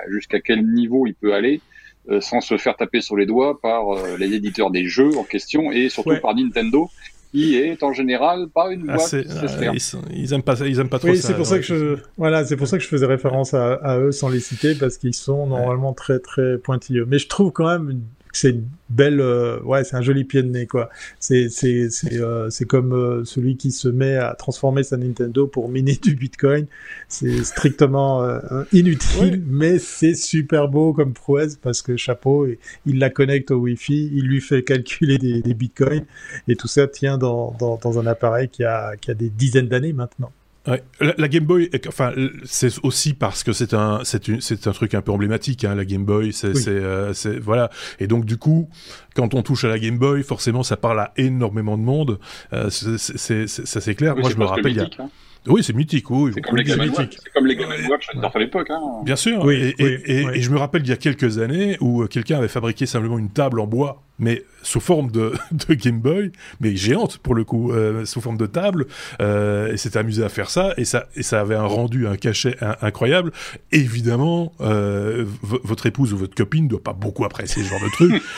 [0.08, 1.73] jusqu'à quel niveau il peut aller euh,
[2.20, 5.72] sans se faire taper sur les doigts par euh, les éditeurs des jeux en question
[5.72, 6.90] et surtout par Nintendo
[7.32, 9.72] qui est en général pas une ah, boîte ah,
[10.12, 12.56] ils, aiment pas ils aiment pas trop oui, c'est pour ça que je voilà c'est
[12.56, 15.46] pour ça que je faisais référence à, à eux sans les citer parce qu'ils sont
[15.46, 17.06] normalement très très pointilleux.
[17.08, 18.02] Mais je trouve quand même
[18.36, 20.90] c'est une belle, euh, ouais, c'est un joli pied de nez quoi.
[21.20, 25.46] C'est c'est c'est euh, c'est comme euh, celui qui se met à transformer sa Nintendo
[25.46, 26.66] pour miner du Bitcoin.
[27.08, 28.24] C'est strictement
[28.72, 32.46] inutile, mais c'est super beau comme prouesse parce que chapeau,
[32.86, 36.04] il la connecte au Wi-Fi, il lui fait calculer des, des Bitcoins
[36.48, 39.68] et tout ça tient dans dans, dans un appareil qui a qui a des dizaines
[39.68, 40.32] d'années maintenant.
[40.66, 40.82] Ouais.
[41.00, 42.12] La, Game Boy, enfin,
[42.44, 45.64] c'est aussi parce que c'est un, c'est c'est un truc un peu emblématique.
[45.64, 47.70] Hein, la Game Boy, c'est, euh, c'est, voilà.
[48.00, 48.70] Et donc du coup,
[49.14, 52.18] quand on touche à la Game Boy, forcément, ça parle à énormément de monde.
[52.54, 54.16] Euh, c'est, ça c'est clair.
[54.16, 54.88] Moi, je me rappelle, il y a.
[54.98, 55.10] Hein.
[55.46, 56.30] Oui, c'est mythique, oui.
[56.34, 58.70] C'est comme, les Game Watch, comme les Game Watch à l'époque.
[58.70, 58.80] Hein.
[59.04, 59.44] Bien sûr.
[59.44, 62.48] Oui, et, et, et, je me rappelle il y a quelques années où quelqu'un avait
[62.48, 67.18] fabriqué simplement une table en bois mais sous forme de, de, Game Boy, mais géante
[67.18, 68.86] pour le coup, euh, sous forme de table,
[69.20, 72.16] euh, et s'était amusé à faire ça, et ça, et ça avait un rendu, un
[72.16, 73.30] cachet incroyable.
[73.70, 77.90] Évidemment, euh, votre épouse ou votre copine ne doit pas beaucoup apprécier ce genre de
[77.90, 78.22] truc.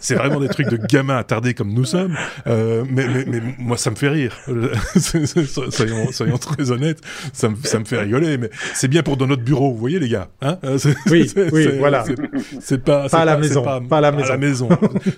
[0.00, 3.92] C'est vraiment des trucs de gamins attardés comme nous sommes, mais, mais, mais, moi ça
[3.92, 4.36] me fait rire.
[5.70, 7.00] soyons, soyons très honnêtes,
[7.32, 10.00] ça me, ça me fait rigoler, mais c'est bien pour dans notre bureau, vous voyez
[10.00, 10.30] les gars.
[10.42, 10.58] Hein
[11.06, 12.04] oui, oui, voilà.
[12.60, 14.24] C'est pas, pas, à la maison, pas, pas à la maison.
[14.24, 14.68] À la maison.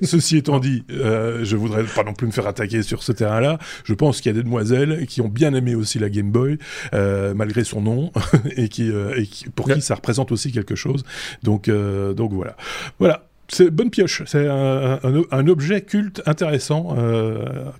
[0.02, 3.58] Ceci étant dit, euh, je voudrais pas non plus me faire attaquer sur ce terrain-là.
[3.84, 6.58] Je pense qu'il y a des demoiselles qui ont bien aimé aussi la Game Boy,
[6.94, 8.12] euh, malgré son nom,
[8.56, 11.04] et qui, euh, et qui pour qui ça représente aussi quelque chose.
[11.42, 12.56] Donc, donc voilà.
[12.98, 14.22] Voilà c'est bonne pioche.
[14.26, 16.94] C'est un, un, un, objet culte intéressant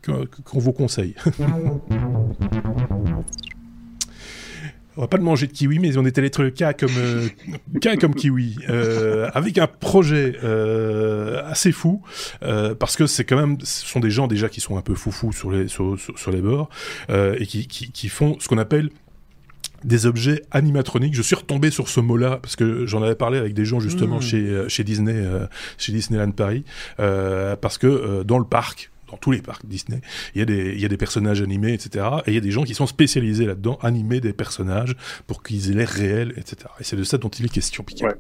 [0.03, 1.15] qu'on vous conseille.
[5.01, 7.27] on va pas manger de kiwi, mais on était lettre K comme euh,
[7.81, 12.03] K comme kiwi, euh, avec un projet euh, assez fou,
[12.79, 15.33] parce que c'est quand même, ce sont des gens déjà qui sont un peu foufous
[15.33, 16.69] sur les sur, sur les bords
[17.09, 18.91] et qui, qui, qui font ce qu'on appelle
[19.85, 21.15] des objets animatroniques.
[21.15, 24.19] Je suis retombé sur ce mot-là parce que j'en avais parlé avec des gens justement
[24.19, 24.23] mmh.
[24.23, 25.47] chez chez Disney, euh,
[25.79, 26.65] chez Disneyland Paris,
[26.99, 30.01] euh, parce que dans le parc, dans tous les parcs Disney,
[30.35, 32.07] il y, a des, il y a des personnages animés, etc.
[32.27, 34.97] Et il y a des gens qui sont spécialisés là-dedans, animer des personnages
[35.27, 36.57] pour qu'ils aient l'air réels, etc.
[36.81, 38.07] Et c'est de ça dont il est question, Piquet.
[38.07, 38.15] Ouais.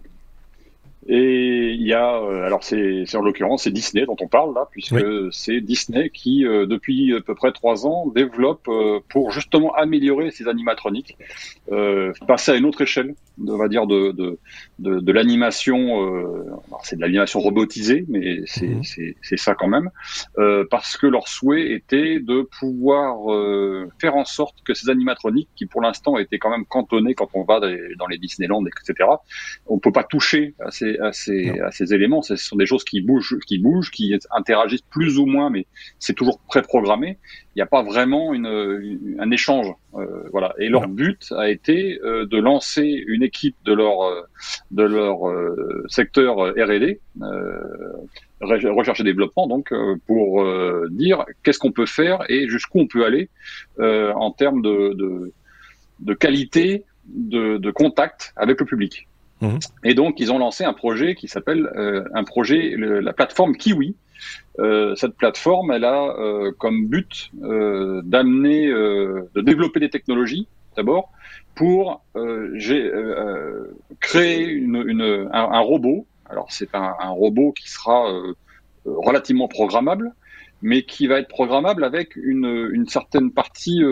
[1.09, 4.68] Et il y a, euh, alors c'est en l'occurrence c'est Disney dont on parle là,
[4.70, 9.74] puisque c'est Disney qui euh, depuis à peu près trois ans développe euh, pour justement
[9.74, 11.16] améliorer ses animatroniques,
[12.29, 14.38] passer à une autre échelle, on va dire de de,
[14.81, 15.79] de, de l'animation.
[16.83, 18.81] c'est de l'animation robotisée, mais c'est
[19.23, 19.90] c'est ça quand même,
[20.71, 23.16] parce que leur souhait était de pouvoir
[24.01, 27.45] faire en sorte que ces animatroniques, qui pour l'instant étaient quand même cantonnés quand on
[27.45, 29.09] va dans les Disneyland, etc.
[29.66, 32.23] On peut pas toucher à ces à ces, à ces éléments.
[32.23, 35.66] Ce sont des choses qui bougent, qui bougent, qui interagissent plus ou moins, mais
[35.99, 37.19] c'est toujours préprogrammé.
[37.55, 40.55] Il n'y a pas vraiment une, un échange, euh, voilà.
[40.59, 44.22] Et leur but a été euh, de lancer une équipe de leur euh,
[44.70, 45.18] de leur
[45.88, 47.00] secteur R&D,
[48.40, 49.72] recherche et développement, donc
[50.07, 50.44] pour
[50.90, 53.29] dire qu'est-ce qu'on peut faire et jusqu'où on peut aller
[53.79, 55.33] en termes de, de,
[56.00, 59.09] de qualité de, de contact avec le public.
[59.40, 59.59] Mhm.
[59.85, 63.96] Et donc, ils ont lancé un projet qui s'appelle euh, un projet, la plateforme Kiwi.
[64.59, 71.11] Euh, cette plateforme, elle a euh, comme but euh, d'amener, de développer des technologies d'abord
[71.54, 72.02] pour
[74.00, 74.64] créer
[75.33, 76.06] un, robot.
[76.28, 78.11] Alors, c'est un, robot qui sera
[78.85, 80.12] relativement programmable,
[80.62, 83.83] mais qui va être programmable avec une, une certaine partie.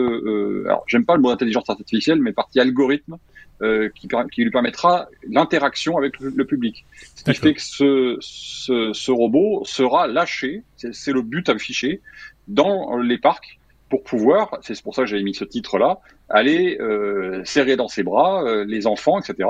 [0.65, 3.17] alors, j'aime pas le mot intelligence artificielle, mais partie algorithme
[3.61, 6.85] euh, qui, qui, lui permettra l'interaction avec le, public.
[7.15, 12.01] Ce qui fait que ce, ce, ce robot sera lâché, c'est le but affiché,
[12.47, 17.43] dans les parcs pour pouvoir, c'est pour ça que j'avais mis ce titre-là, aller euh,
[17.43, 19.49] serrer dans ses bras euh, les enfants, etc.,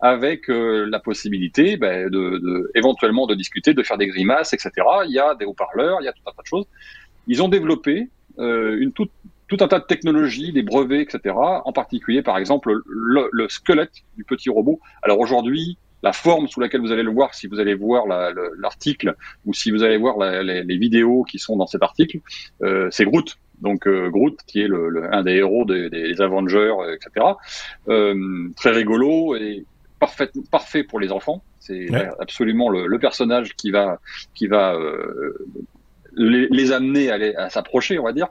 [0.00, 4.70] avec euh, la possibilité ben, de, de, éventuellement de discuter, de faire des grimaces, etc.
[5.06, 6.66] Il y a des haut-parleurs, il y a tout un tas de choses.
[7.26, 9.10] Ils ont développé une toute
[9.48, 11.34] tout un tas de technologies, des brevets, etc.
[11.36, 14.80] En particulier, par exemple, le, le squelette du petit robot.
[15.02, 18.06] Alors aujourd'hui, la forme sous laquelle vous allez le voir, si vous allez voir
[18.58, 22.20] l'article ou si vous allez voir les, les, vidéos qui sont dans cet article,
[22.62, 23.36] euh, c'est Groot.
[23.60, 27.26] Donc euh, Groot, qui est le, un des héros des, des Avengers, etc.
[27.88, 29.64] Euh, très rigolo et
[29.98, 31.42] parfait, parfait pour les enfants.
[31.58, 31.88] C'est
[32.20, 34.00] absolument le, le, personnage qui va,
[34.34, 35.46] qui va euh,
[36.14, 38.28] les, les, amener à, à s'approcher, on va dire.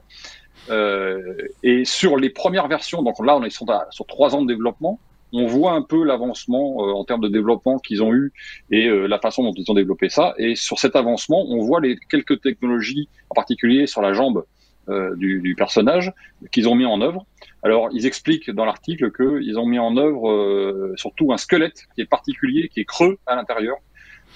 [0.69, 4.47] Euh, et sur les premières versions, donc là on est sur, sur trois ans de
[4.47, 4.99] développement,
[5.34, 8.32] on voit un peu l'avancement euh, en termes de développement qu'ils ont eu
[8.71, 10.34] et euh, la façon dont ils ont développé ça.
[10.38, 14.45] Et sur cet avancement, on voit les quelques technologies, en particulier sur la jambe
[14.89, 16.13] euh, du, du, personnage,
[16.51, 17.25] qu'ils ont mis en œuvre.
[17.62, 22.06] Alors, ils expliquent dans l'article qu'ils ont mis en œuvre surtout un squelette qui est
[22.06, 23.75] particulier, qui est creux à l'intérieur,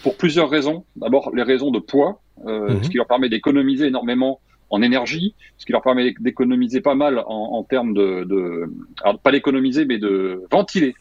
[0.04, 0.84] pour plusieurs raisons.
[0.98, 2.84] D'abord, les raisons de poids, mhm.
[2.84, 4.42] ce qui leur permet d'économiser énormément
[4.72, 9.20] en énergie, ce qui leur permet d'économiser pas mal en, en termes de, de alors
[9.20, 10.96] pas d'économiser, mais de ventiler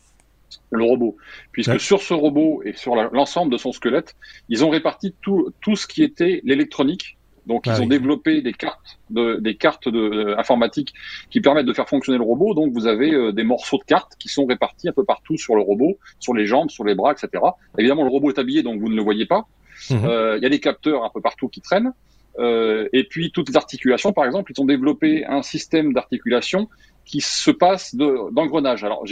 [0.71, 1.17] le robot,
[1.53, 4.17] puisque sur ce robot et sur l'ensemble de son squelette,
[4.49, 7.17] ils ont réparti tout, tout ce qui était l'électronique.
[7.47, 10.93] Donc ils ah ont développé des cartes, de, des cartes de, euh, informatiques
[11.31, 12.55] qui permettent de faire fonctionner le robot.
[12.55, 15.57] Donc vous avez euh, des morceaux de cartes qui sont répartis un peu partout sur
[15.57, 17.43] le robot, sur les jambes, sur les bras, etc.
[17.79, 19.47] Évidemment, le robot est habillé, donc vous ne le voyez pas.
[19.91, 20.05] Mhm.
[20.05, 21.93] Euh, il y a des capteurs un peu partout qui traînent.
[22.39, 26.69] Euh, et puis toutes les articulations, par exemple, ils ont développé un système d'articulation
[27.05, 28.85] qui se passe d'engrenage.
[28.85, 29.05] Alors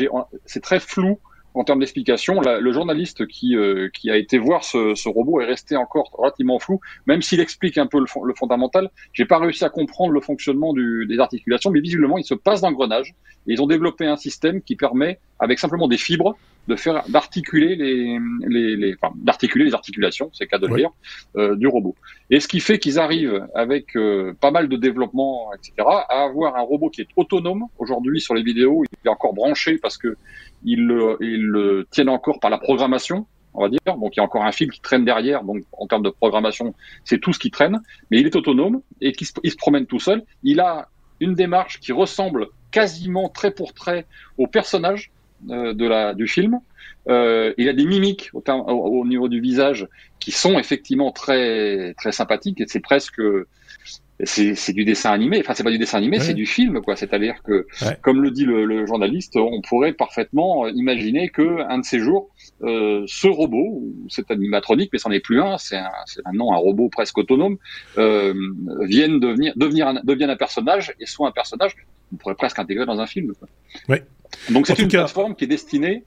[0.45, 1.19] c'est très flou
[1.55, 2.41] en termes d'explication.
[2.41, 6.81] Le journaliste qui, euh, qui a été voir ce, robot est resté encore relativement flou,
[7.07, 8.91] même s'il explique un peu le, le fondamental.
[9.13, 13.15] J'ai pas réussi à comprendre le fonctionnement des articulations, mais visiblement il se passe d'engrenage.
[13.47, 16.37] Ils ont développé un système qui permet, avec simplement des fibres,
[16.69, 20.91] de faire d'articuler les, les, les enfin, d'articuler les articulations, c'est cas de le dire,
[21.37, 21.95] euh, du robot.
[22.29, 26.57] Et ce qui fait qu'ils arrivent avec euh, pas mal de développement, etc., à avoir
[26.57, 27.65] un robot qui est autonome.
[27.79, 30.17] Aujourd'hui, sur les vidéos, il est encore branché parce que
[30.63, 33.81] ils le, ils le tiennent encore par la programmation, on va dire.
[33.87, 35.43] Donc il y a encore un fil qui traîne derrière.
[35.45, 37.81] Donc en termes de programmation, c'est tout ce qui traîne.
[38.11, 40.23] Mais il est autonome et qui il se promène tout seul.
[40.43, 40.89] Il a
[41.21, 45.11] une démarche qui ressemble quasiment trait pour trait au personnage
[45.43, 46.61] de la, du film.
[47.09, 49.87] Euh, il a des mimiques au, au, niveau du visage
[50.19, 53.23] qui sont effectivement très très sympathiques et c'est presque
[54.25, 55.39] c'est du dessin animé.
[55.41, 56.97] Enfin, c'est pas du dessin animé, c'est du film, quoi.
[56.97, 57.67] C'est-à-dire que,
[58.03, 62.29] comme le dit le, le, journaliste, on pourrait parfaitement imaginer que un de ces jours,
[62.63, 65.79] euh, ce robot, cet animatronique, mais c'en est plus un, c'est
[66.25, 67.59] maintenant un robot presque autonome,
[67.97, 68.35] euh,
[68.81, 71.77] vienne devenir devenir un, devienne un personnage et soit un personnage
[72.11, 73.33] qu'on pourrait presque intégrer dans un film.
[73.39, 73.49] Quoi.
[73.89, 74.05] Ouais.
[74.51, 76.05] Donc c'est une plateforme qui est destinée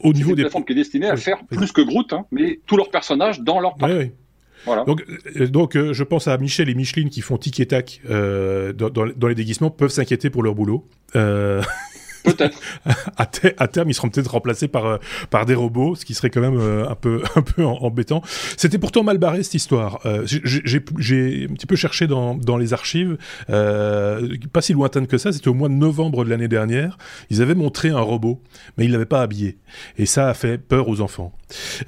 [0.00, 2.76] au niveau des plateformes qui est destinée à faire plus que Groot, hein, mais tous
[2.76, 3.92] leurs personnages dans leur parc.
[3.92, 4.12] Oui,
[4.64, 4.84] voilà.
[4.84, 5.04] Donc,
[5.36, 8.72] euh, donc euh, je pense à Michel et Micheline qui font tic et tac euh,
[8.72, 10.86] dans, dans, dans, les déguisements peuvent s'inquiéter pour leur boulot.
[11.16, 11.62] Euh...
[12.34, 12.58] Peut-être.
[13.16, 14.96] à, terme, ils seront peut-être remplacés par, euh,
[15.30, 18.22] par des robots, ce qui serait quand même euh, un peu, un peu embêtant.
[18.56, 20.00] C'était pourtant mal barré cette histoire.
[20.06, 23.16] Euh, j'ai un petit peu cherché dans, dans les archives,
[23.50, 26.98] euh, pas si lointaine que ça, c'était au mois de novembre de l'année dernière.
[27.30, 28.42] Ils avaient montré un robot,
[28.76, 29.58] mais ils l'avaient pas habillé.
[29.98, 31.32] Et ça a fait peur aux enfants.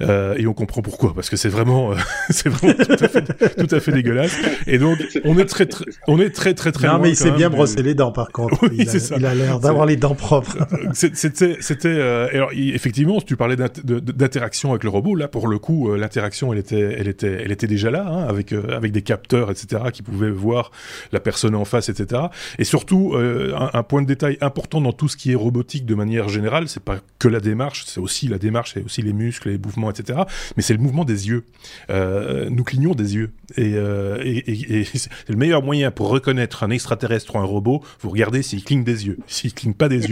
[0.01, 1.91] Euh, et on comprend pourquoi, parce que c'est vraiment,
[2.29, 4.35] c'est vraiment tout à, fait, tout à fait dégueulasse.
[4.67, 6.87] Et donc, on est très, très on est très, très, très.
[6.87, 8.57] Non, mais il s'est bien brossé les dents, par contre.
[8.63, 10.57] Oui, il a l'air d'avoir les dents propre.
[10.93, 11.87] c'était, c'était.
[11.89, 15.15] Euh, alors, effectivement, tu parlais d'interaction avec le robot.
[15.15, 18.27] Là, pour le coup, euh, l'interaction, elle était, elle était, elle était déjà là, hein,
[18.27, 20.71] avec euh, avec des capteurs, etc., qui pouvaient voir
[21.11, 22.21] la personne en face, etc.
[22.59, 25.95] Et surtout, un, un, point de détail important dans tout ce qui est robotique de
[25.95, 29.49] manière générale, c'est pas que la démarche, c'est aussi la démarche, c'est aussi les muscles,
[29.49, 30.19] les mouvements, etc.
[30.55, 31.43] Mais c'est le mouvement des yeux.
[31.89, 36.69] nous clignons des yeux, et, et, et, et c'est le meilleur moyen pour reconnaître un
[36.69, 37.81] extraterrestre ou un robot.
[37.99, 39.17] Vous regardez s'il cligne des yeux.
[39.27, 40.10] S'il cligne pas des yeux,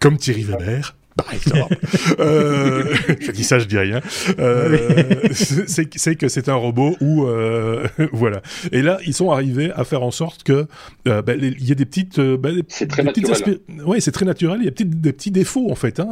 [0.00, 1.76] comme Thierry Weber, par exemple.
[2.20, 4.00] euh, je dis ça, je dis rien.
[4.38, 8.42] Euh, c'est que c'est un robot où euh, voilà.
[8.72, 10.66] Et là, ils sont arrivés à faire en sorte que
[11.08, 13.60] euh, bah, il y ait des petites, euh, bah, c'est très naturel.
[13.84, 14.58] Oui, c'est très naturel.
[14.60, 16.08] Il y a des petits défauts en fait, hein,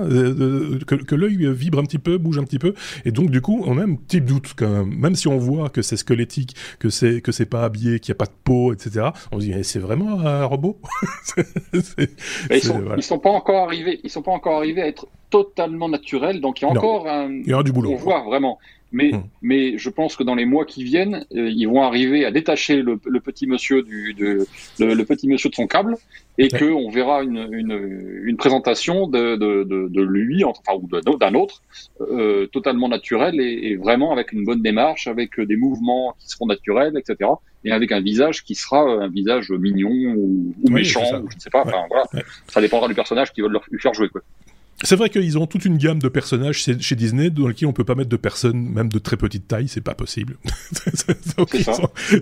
[0.86, 3.62] que, que l'œil vibre un petit peu, bouge un petit peu, et donc du coup,
[3.66, 4.94] on a un petit doute quand même.
[4.94, 8.12] Même si on voit que c'est squelettique, que c'est que c'est pas habillé, qu'il y
[8.12, 9.08] a pas de peau, etc.
[9.32, 10.80] On se dit, c'est vraiment un robot?
[12.50, 12.96] ils, sont, voilà.
[12.96, 14.00] ils sont pas encore arrivés.
[14.04, 14.93] Ils sont pas encore arrivés à être
[15.30, 16.40] totalement naturel.
[16.40, 17.30] Donc il y a encore un.
[17.30, 17.92] Il y du boulot.
[17.92, 18.58] On voit vraiment.
[18.94, 19.24] Mais, hmm.
[19.42, 22.80] mais je pense que dans les mois qui viennent, euh, ils vont arriver à détacher
[22.80, 24.46] le, le petit monsieur du, de,
[24.78, 25.96] le, petit monsieur de son câble
[26.38, 31.16] et que on verra une, une, une présentation de, de, de, de, lui, enfin ou
[31.16, 31.60] d'un autre,
[32.02, 36.46] euh, totalement naturel et, et, vraiment avec une bonne démarche, avec des mouvements qui seront
[36.46, 37.30] naturels, etc.
[37.64, 41.40] Et avec un visage qui sera un visage mignon ou, ou méchant, ou je ne
[41.40, 41.62] sais pas.
[41.62, 42.04] Enfin, voilà.
[42.46, 44.08] Ça dépendra du personnage qui veulent leur, lui faire jouer.
[44.08, 44.20] Quoi.
[44.82, 47.84] C'est vrai qu'ils ont toute une gamme de personnages chez Disney dans lesquels on peut
[47.84, 50.36] pas mettre de personnes, même de très petite taille, c'est pas possible.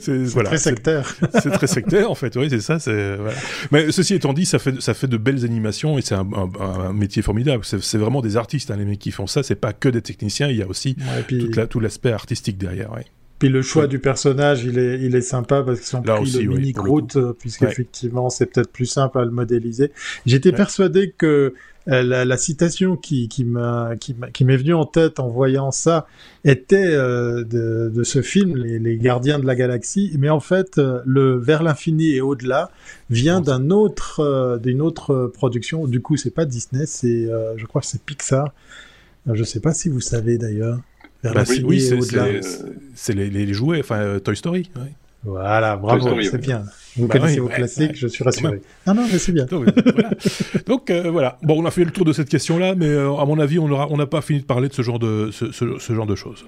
[0.00, 1.16] c'est très sectaire.
[1.42, 2.76] c'est très sectaire en fait, oui, c'est ça.
[2.76, 3.32] Voilà.
[3.70, 6.28] Mais ceci étant dit, ça fait, ça fait de belles animations et c'est un,
[6.60, 7.64] un, métier formidable.
[7.64, 9.42] C'est vraiment des artistes, hein, les mecs qui font ça.
[9.42, 10.96] C'est pas que des techniciens, il y a aussi
[11.70, 12.92] tout l'aspect artistique derrière.
[12.92, 13.06] Ouais.
[13.42, 16.44] Puis le choix du personnage, il est, il est sympa parce qu'ils sont pris aussi,
[16.44, 19.90] le mini Groot, puisqu'effectivement, c'est peut-être plus simple à le modéliser.
[20.26, 21.52] J'étais persuadé que
[21.88, 25.72] euh, la, la, citation qui, qui m'a qui, qui m'est venue en tête en voyant
[25.72, 26.06] ça
[26.44, 30.14] était euh, de, de, ce film les, les, Gardiens de la Galaxie.
[30.16, 32.70] Mais en fait euh, le Vers l'infini et au-delà
[33.10, 35.88] vient d'un autre d'une autre production.
[35.88, 38.54] Du coup c'est pas Disney c'est je crois que c'est Pixar.
[39.26, 40.78] Je sais pas si vous savez d'ailleurs
[41.22, 41.80] Vers bah, oui,
[42.94, 44.92] c'est les, les, jouets enfin Toy Story ouais.
[45.24, 46.64] Voilà, bravo, c'est bien.
[46.96, 48.60] Vous bah connaissez vos classiques, je suis rassuré.
[48.86, 49.46] Non, non, mais c'est bien.
[50.66, 51.38] Donc euh, voilà.
[51.42, 53.68] Bon, on a fait le tour de cette question-là, mais euh, à mon avis, on
[53.68, 56.16] n'a on pas fini de parler de ce genre de, ce, ce, ce genre de
[56.16, 56.44] choses.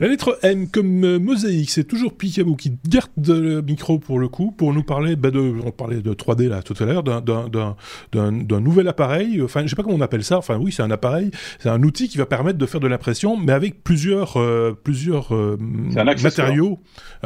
[0.00, 4.28] La lettre M comme euh, mosaïque, c'est toujours Picaboo qui garde le micro pour le
[4.28, 8.60] coup, pour nous parler, bah de, on parlait de 3D là tout à l'heure, d'un
[8.60, 11.32] nouvel appareil, enfin je sais pas comment on appelle ça, enfin oui c'est un appareil,
[11.58, 15.34] c'est un outil qui va permettre de faire de l'impression, mais avec plusieurs, euh, plusieurs
[15.34, 15.56] euh,
[16.22, 16.78] matériaux,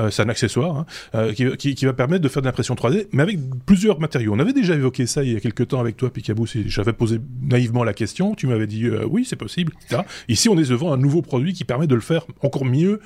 [0.08, 3.22] c'est un accessoire, hein, qui, qui, qui, va permettre de faire de l'impression 3D, mais
[3.22, 4.32] avec plusieurs matériaux.
[4.34, 7.20] On avait déjà évoqué ça il y a quelques temps avec toi Picaboo, j'avais posé
[7.42, 10.04] naïvement la question, tu m'avais dit oui c'est possible, etc.
[10.28, 13.00] Ici on est devant un nouveau produit qui permet de le faire encore mieux.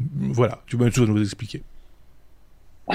[0.00, 1.62] Voilà, tu vas nous expliquer.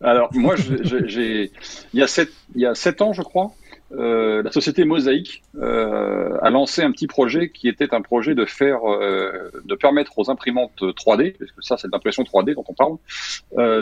[0.00, 1.52] Alors, moi, j'ai,
[1.92, 3.52] il, y a sept, il y a sept ans, je crois,
[3.92, 8.44] euh, la société Mosaïque euh, a lancé un petit projet qui était un projet de
[8.44, 12.74] faire, euh, de permettre aux imprimantes 3D, parce que ça c'est l'impression 3D dont on
[12.74, 12.96] parle,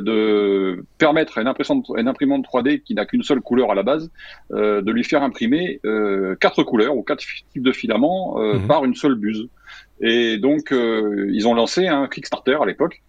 [0.03, 4.11] de permettre à une, une imprimante 3D qui n'a qu'une seule couleur à la base,
[4.51, 5.81] de lui faire imprimer
[6.41, 8.67] quatre couleurs ou quatre types de filaments mhm.
[8.67, 9.49] par une seule buse.
[10.03, 13.01] Et donc, euh, ils ont lancé un Kickstarter à l'époque.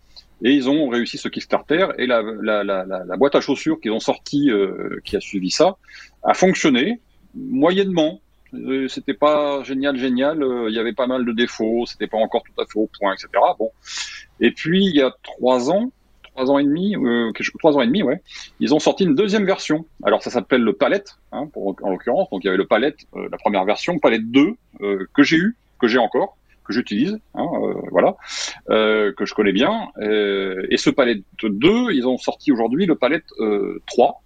[0.44, 3.92] Et ils ont réussi ce Kickstarter et la, la, la, la boîte à chaussures qu'ils
[3.92, 5.78] ont sorti, euh, qui a suivi ça,
[6.22, 7.00] a fonctionné
[7.34, 8.20] moyennement.
[8.54, 10.46] Euh, c'était pas génial, génial.
[10.68, 11.86] Il y avait pas mal de défauts.
[11.86, 13.30] C'était pas encore tout à fait au point, etc.
[13.58, 13.72] Bon.
[14.42, 15.92] Et puis il y a trois ans,
[16.24, 18.22] trois ans et demi, euh, trois ans et demi, ouais,
[18.60, 19.86] ils ont sorti une deuxième version.
[20.04, 22.30] Alors ça s'appelle le Palette, hein, pour, en l'occurrence.
[22.32, 24.56] Donc il y avait le Palette, la première version, Palette 2,
[25.14, 28.16] que j'ai eu, que j'ai encore que j'utilise, hein, euh, voilà,
[28.70, 29.88] euh, que je connais bien.
[29.98, 33.26] Euh, et ce palette 2, ils ont sorti aujourd'hui le palette
[33.88, 34.22] 3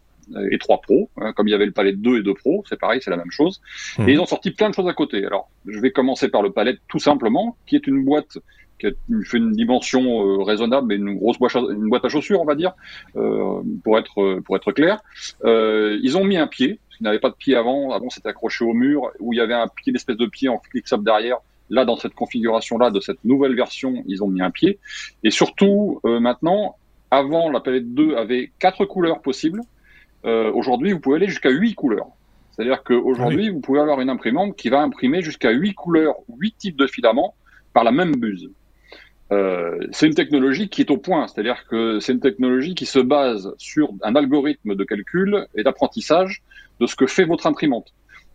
[0.51, 2.79] et 3 Pro, hein, comme il y avait le palette 2 et 2 Pro, c'est
[2.79, 3.61] pareil, c'est la même chose.
[3.99, 5.25] Et ils ont sorti plein de choses à côté.
[5.25, 8.37] Alors, je vais commencer par le palette tout simplement, qui est une boîte
[8.79, 8.87] qui
[9.25, 12.73] fait une dimension raisonnable, mais une grosse boîte, une boîte à chaussures, on va dire,
[13.15, 14.99] euh, pour être pour être clair.
[15.43, 17.91] Euh, ils ont mis un pied, parce qu'ils n'avaient pas de pied avant.
[17.91, 20.49] Avant, c'était accroché au mur, où il y avait un pied, une espèce de pied
[20.49, 21.37] en clic-up derrière,
[21.69, 24.79] Là, dans cette configuration-là de cette nouvelle version, ils ont mis un pied.
[25.23, 26.75] Et surtout, euh, maintenant,
[27.11, 29.61] avant, la palette 2 avait quatre couleurs possibles.
[30.25, 32.07] Euh, aujourd'hui, vous pouvez aller jusqu'à huit couleurs.
[32.51, 36.77] C'est-à-dire qu'aujourd'hui, vous pouvez avoir une imprimante qui va imprimer jusqu'à huit couleurs, huit types
[36.77, 37.35] de filaments
[37.73, 38.49] par la même buse.
[39.31, 42.99] Euh, c'est une technologie qui est au point, c'est-à-dire que c'est une technologie qui se
[42.99, 46.41] base sur un algorithme de calcul et d'apprentissage
[46.79, 47.93] de ce que fait votre imprimante.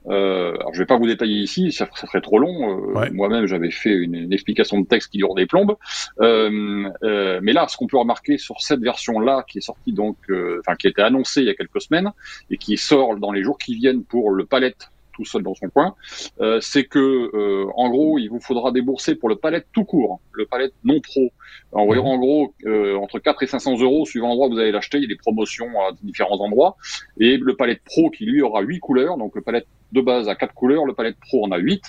[0.09, 2.93] Euh, alors je vais pas vous détailler ici, ça, ça serait trop long.
[2.97, 5.77] Euh, Moi-même, j'avais fait une, une, explication de texte qui dure des plombes.
[6.21, 10.17] Euh, euh, mais là, ce qu'on peut remarquer sur cette version-là, qui est sortie donc,
[10.31, 12.11] euh, enfin qui a été annoncée il y a quelques semaines
[12.51, 15.69] et qui sort dans les jours qui viennent pour le palette tout seul dans son
[15.69, 15.95] coin,
[16.41, 20.21] euh, c'est que euh, en gros, il vous faudra débourser pour le palette tout court,
[20.33, 21.31] le palette non pro.
[21.73, 21.99] En, mmh.
[21.99, 25.03] en gros, euh, entre 4 et 500 euros suivant l'endroit où vous allez l'acheter, il
[25.03, 26.77] y a des promotions à différents endroits.
[27.19, 30.35] Et le palette pro qui lui aura 8 couleurs, donc le palette de base à
[30.35, 31.83] 4 couleurs, le palette pro en a 8,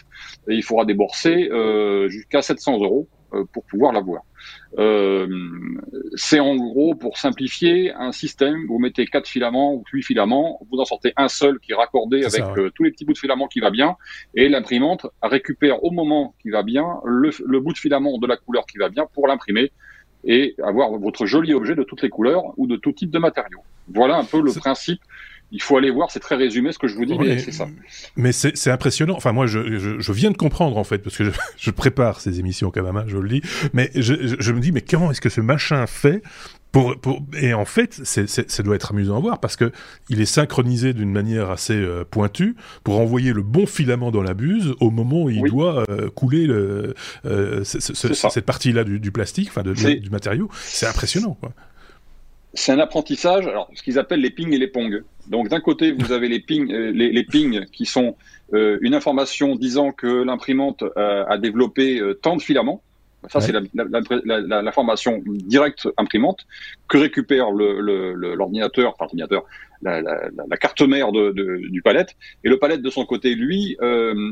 [0.50, 1.50] et il faudra débourser
[2.08, 3.08] jusqu'à 700 euros
[3.52, 4.24] pour pouvoir l'avoir.
[4.80, 5.28] Euh,
[6.16, 10.80] c'est en gros, pour simplifier, un système, vous mettez quatre filaments ou huit filaments, vous
[10.80, 13.48] en sortez un seul qui est raccordé avec euh, tous les petits bouts de filaments
[13.48, 13.96] qui va bien,
[14.36, 18.38] et l'imprimante récupère au moment qui va bien le, le bout de filament de la
[18.38, 19.72] couleur qui va bien pour l'imprimer
[20.26, 23.62] et avoir votre joli objet de toutes les couleurs ou de tout type de matériaux.
[23.90, 25.02] Voilà un peu le principe
[25.54, 27.68] il faut aller voir, c'est très résumé ce que je vous dis, mais c'est ça.
[28.16, 29.14] Mais c'est impressionnant.
[29.16, 32.20] Enfin, moi, je, je, je, viens de comprendre, en fait, parce que je, je prépare
[32.20, 33.42] ces émissions quand même, hein, je le dis.
[33.72, 36.24] Mais je, me dis, mais comment est-ce que ce machin fait
[36.72, 39.72] pour, pour, et en fait, c'est, ça doit être amusant à voir parce que
[40.10, 44.34] il est synchronisé d'une manière assez euh, pointue pour envoyer le bon filament dans la
[44.34, 46.96] buse au moment où il doit euh, couler le,
[47.26, 50.50] euh, cette partie-là du, du, plastique, enfin du matériau.
[50.66, 51.38] C'est impressionnant.
[51.40, 51.52] Quoi
[52.54, 55.02] c'est un apprentissage, alors ce qu'ils appellent les pings et les pongs.
[55.28, 58.16] Donc d'un côté, vous avez les pings, euh, les, les pings qui sont
[58.54, 62.82] euh, une information disant que l'imprimante euh, a développé tant de filaments.
[63.30, 66.46] Ça, c'est l'information la, directe imprimante
[66.90, 69.46] que récupère l'ordinateur, le, enfin l'ordinateur,
[69.82, 72.18] la, carte mère de, de, du palette.
[72.44, 73.78] Et le palette, de son côté, lui,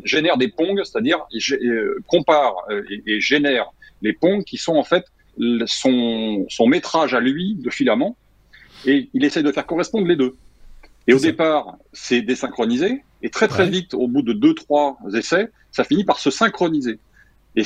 [0.03, 1.25] génère des pongs, c'est-à-dire
[2.05, 2.55] compare
[2.89, 5.05] et, et, génère les pongs qui sont en fait
[5.65, 8.15] son, son métrage à lui de filament
[8.85, 10.35] et il essaie de faire correspondre les deux.
[11.07, 15.49] Et au départ, c'est désynchronisé, et très très vite, au bout de deux trois essais,
[15.71, 16.99] ça finit par se synchroniser.
[17.55, 17.63] Et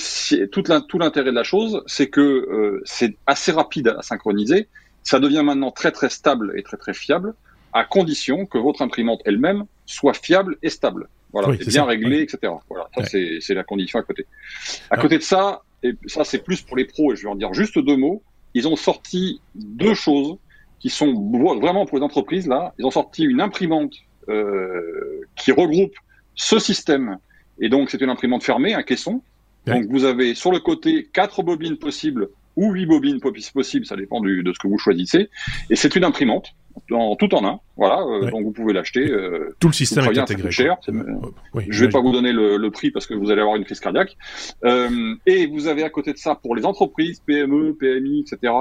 [0.48, 0.64] tout
[0.98, 4.68] l'intérêt de la chose, c'est que euh, c'est assez rapide à synchroniser.
[5.04, 7.36] Ça devient maintenant très très stable et très très fiable,
[7.74, 11.08] à condition que votre imprimante elle-même soit fiable et stable.
[11.32, 12.54] Voilà, et bien réglée, etc.
[12.70, 14.26] Voilà, ça c'est la condition à côté.
[14.90, 17.36] À côté de ça, et ça c'est plus pour les pros, et je vais en
[17.36, 18.24] dire juste deux mots,
[18.54, 20.38] ils ont sorti deux choses
[20.80, 21.14] qui sont
[21.60, 22.74] vraiment pour les entreprises, là.
[22.78, 23.94] Ils ont sorti une imprimante
[24.30, 25.94] euh, qui regroupe
[26.36, 27.18] ce système,
[27.60, 29.22] et donc c'est une imprimante fermée, un caisson.
[29.66, 34.22] Donc vous avez sur le côté quatre bobines possibles ou huit bobines possibles, ça dépend
[34.22, 35.30] de ce que vous choisissez.
[35.70, 36.54] Et c'est une imprimante
[36.92, 38.02] en, tout en un, voilà.
[38.02, 39.10] Euh, donc vous pouvez l'acheter.
[39.10, 40.52] Euh, tout le système est intégré.
[40.52, 40.78] Cher.
[40.88, 44.18] je vais pas vous donner le, prix parce que vous allez avoir une crise cardiaque.
[44.66, 48.54] Euh, et vous avez à côté de ça pour les entreprises, PME, PMI, etc.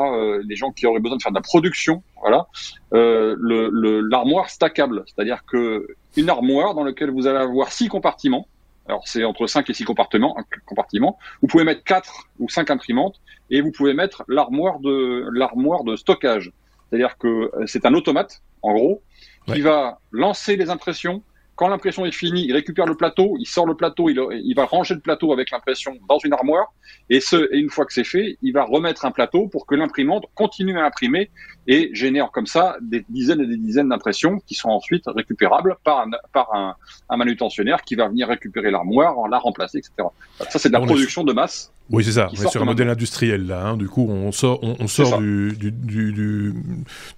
[0.44, 2.46] les gens qui auraient besoin de faire de la production, voilà.
[2.92, 5.86] le l'armoire stackable, c'est-à-dire que
[6.16, 8.46] une armoire dans laquelle vous allez avoir six compartiments.
[8.86, 11.18] Alors c'est entre 5 et 6 compartiments, compartiments.
[11.40, 13.20] Vous pouvez mettre 4 ou 5 imprimantes
[13.50, 16.52] et vous pouvez mettre l'armoire de l'armoire de stockage.
[16.88, 19.02] C'est-à-dire que c'est un automate, en gros,
[19.46, 21.22] qui va lancer les impressions.
[21.56, 24.94] Quand l'impression est finie, il récupère le plateau, il sort le plateau, il, va ranger
[24.94, 26.72] le plateau avec l'impression dans une armoire.
[27.10, 29.74] Et, ce, et une fois que c'est fait, il va remettre un plateau pour que
[29.74, 31.30] l'imprimante continue à imprimer
[31.66, 36.00] et génère comme ça des dizaines et des dizaines d'impressions qui sont ensuite récupérables par
[36.00, 36.76] un, par un,
[37.08, 40.08] un manutentionnaire qui va venir récupérer l'armoire, la remplacer, etc.
[40.50, 41.73] Ça, c'est de la production de masse.
[41.90, 42.30] Oui, c'est ça.
[42.32, 43.66] Est sur un modèle industriel là.
[43.66, 43.76] Hein.
[43.76, 46.54] Du coup, on sort, on, sort du, du, du,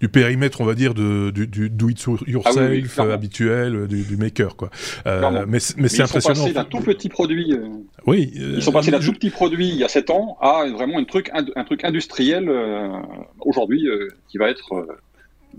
[0.01, 4.71] du, périmètre, on va dire, de, du, do it yourself ah habituel, du, maker, quoi.
[5.07, 6.35] Euh, mais mais c'est impressionnant.
[6.35, 7.53] Ils sont passés d'un tout petit produit.
[7.53, 7.69] Euh,
[8.07, 8.33] oui.
[8.35, 11.05] ils sont passés d'un tout petit produit il y a 7 ans à vraiment un
[11.05, 12.89] truc, un, truc industriel euh,
[13.41, 13.87] aujourd'hui
[14.29, 14.87] qui va être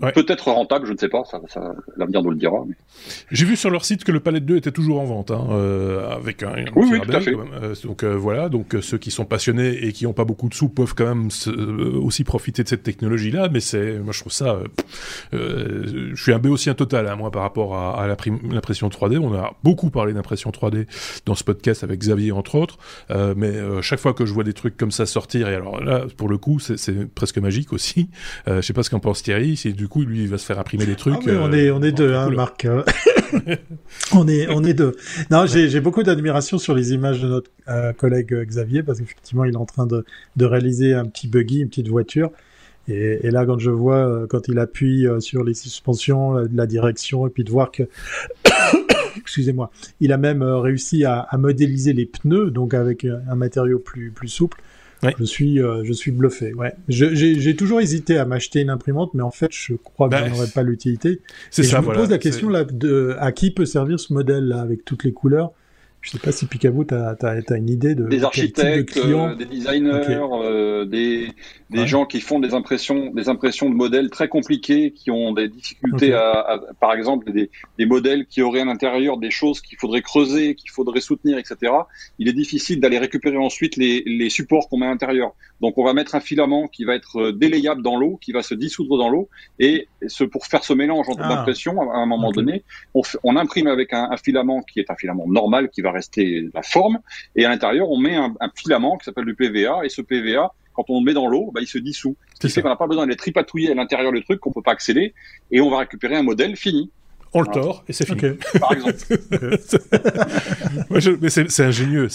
[0.00, 2.64] Peut-être rentable, je ne sais pas, ça, ça l'avenir nous le dira.
[2.66, 2.74] Mais...
[3.30, 6.10] J'ai vu sur leur site que le Palette 2 était toujours en vente, hein, euh,
[6.10, 7.34] avec un, oui, oui, tout à fait.
[7.34, 10.48] Euh, donc euh, voilà, donc euh, ceux qui sont passionnés et qui n'ont pas beaucoup
[10.48, 11.28] de sous peuvent quand même
[12.02, 14.58] aussi profiter de cette technologie-là, mais c'est, moi je trouve ça,
[15.32, 19.18] je suis un béotien total, hein, moi par rapport à, à l'impression 3D.
[19.18, 20.86] On a beaucoup parlé d'impression 3D
[21.26, 22.78] dans ce podcast avec Xavier entre autres,
[23.36, 26.28] mais chaque fois que je vois des trucs comme ça sortir, et alors là pour
[26.28, 28.10] le coup c'est presque magique aussi.
[28.46, 30.58] je sais pas ce qu'en pense Thierry, c'est du coup, lui, il va se faire
[30.58, 31.26] imprimer des trucs.
[31.26, 32.66] Ah on est, on est deux, hein, Marc.
[34.12, 34.96] on est, on est deux.
[35.30, 39.44] Non, j'ai beaucoup d'admiration sur les images de notre euh, collègue euh, Xavier parce qu'effectivement,
[39.44, 40.04] il est en train de,
[40.36, 42.30] de réaliser un petit buggy, une petite voiture.
[42.88, 47.26] Et, et, là, quand je vois, euh, quand il appuie sur les suspensions, la, direction,
[47.26, 47.82] et puis de voir que,
[49.16, 49.70] excusez-moi,
[50.00, 54.28] il a même réussi à, à, modéliser les pneus, donc avec un matériau plus, plus
[54.28, 54.62] souple.
[55.02, 56.52] Je suis, euh, je suis bluffé.
[56.54, 56.74] Ouais.
[56.88, 60.34] J'ai toujours hésité à m'acheter une imprimante, mais en fait, je crois que bah, j'en
[60.36, 61.20] aurais pas l'utilité.
[61.50, 61.80] C'est ça.
[61.82, 64.84] Je me pose la question là de à qui peut servir ce modèle là avec
[64.84, 65.52] toutes les couleurs?
[66.00, 69.46] Je sais pas si Picaboo, tu as, as, une idée de des architectes, euh, des
[69.46, 71.28] designers, euh, des,
[71.70, 75.48] des gens qui font des impressions, des impressions de modèles très compliqués, qui ont des
[75.48, 80.02] difficultés à, par exemple, des, des modèles qui auraient à l'intérieur des choses qu'il faudrait
[80.02, 81.72] creuser, qu'il faudrait soutenir, etc.
[82.18, 85.34] Il est difficile d'aller récupérer ensuite les, les supports qu'on met à l'intérieur.
[85.60, 88.54] Donc, on va mettre un filament qui va être délayable dans l'eau, qui va se
[88.54, 89.28] dissoudre dans l'eau,
[89.58, 91.28] et ce, pour faire ce mélange entre ah.
[91.28, 92.62] d'impression, à un moment donné,
[92.94, 96.48] on, on, imprime avec un, un, filament qui est un filament normal, qui va rester
[96.54, 97.00] la forme,
[97.36, 100.52] et à l'intérieur, on met un, un filament qui s'appelle du PVA, et ce PVA
[100.78, 102.16] quand on le met dans l'eau, bah, il se dissout.
[102.34, 104.62] Ce qui fait qu'on n'a pas besoin d'être tripatouillé à l'intérieur du truc, qu'on peut
[104.62, 105.12] pas accéder,
[105.50, 106.92] et on va récupérer un modèle fini.
[107.32, 108.20] On le tord et c'est fini.
[108.60, 108.96] Par exemple.
[111.20, 112.08] mais c'est ingénieux.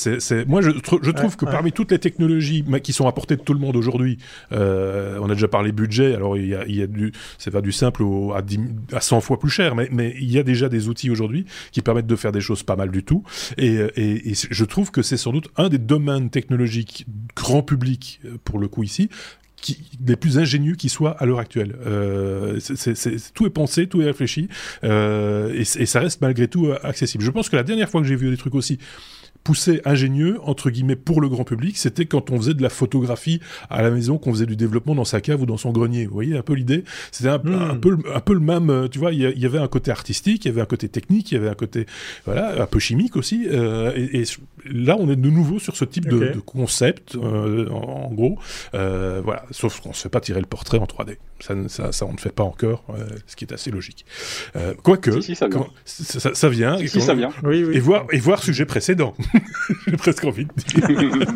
[0.48, 3.54] Moi, je, je trouve que parmi toutes les technologies qui sont à portée de tout
[3.54, 4.18] le monde aujourd'hui,
[4.52, 6.16] euh, on a déjà parlé budget.
[6.16, 8.60] Alors il y a, il y a du, c'est pas du simple au, à, 10,
[8.92, 11.82] à 100 fois plus cher, mais, mais il y a déjà des outils aujourd'hui qui
[11.82, 13.24] permettent de faire des choses pas mal du tout.
[13.58, 17.06] Et, et, et je trouve que c'est sans doute un des domaines technologiques
[17.36, 19.10] grand public pour le coup ici
[19.64, 21.76] qui, les plus ingénieux qui soient à l'heure actuelle.
[21.88, 22.60] Euh,
[23.34, 24.50] tout est pensé, tout est réfléchi,
[24.84, 27.24] euh, et, et, ça reste malgré tout euh, accessible.
[27.24, 28.78] Je pense que la dernière fois que j'ai vu des trucs aussi
[29.44, 33.42] poussé ingénieux, entre guillemets, pour le grand public, c'était quand on faisait de la photographie
[33.70, 36.06] à la maison, qu'on faisait du développement dans sa cave ou dans son grenier.
[36.06, 36.84] Vous voyez un peu l'idée?
[37.12, 37.72] C'était un, hmm.
[37.72, 40.46] un, peu, un peu le même, euh, tu vois, il y, avait un côté artistique,
[40.46, 41.86] il y avait un côté technique, il y avait un côté,
[42.26, 43.48] voilà, un peu chimique aussi.
[43.52, 44.24] Euh, et, et,
[44.66, 48.38] là, on est de nouveau sur ce type de, de, concept, euh, en, gros.
[48.74, 51.18] Euh, voilà, sauf qu'on se fait pas tirer le portrait en 3D.
[51.40, 54.06] Ça, ça, ça on ne fait pas encore, euh, ce qui est assez logique.
[54.84, 55.68] Quoique, si, si, ça, vient.
[55.86, 56.78] ça, ça, vient.
[56.78, 57.32] Si, ça vient.
[57.44, 57.76] Oui, oui.
[57.76, 59.16] Et voir, et voir sujet précédent.
[59.88, 61.28] J'ai presque envie de dire.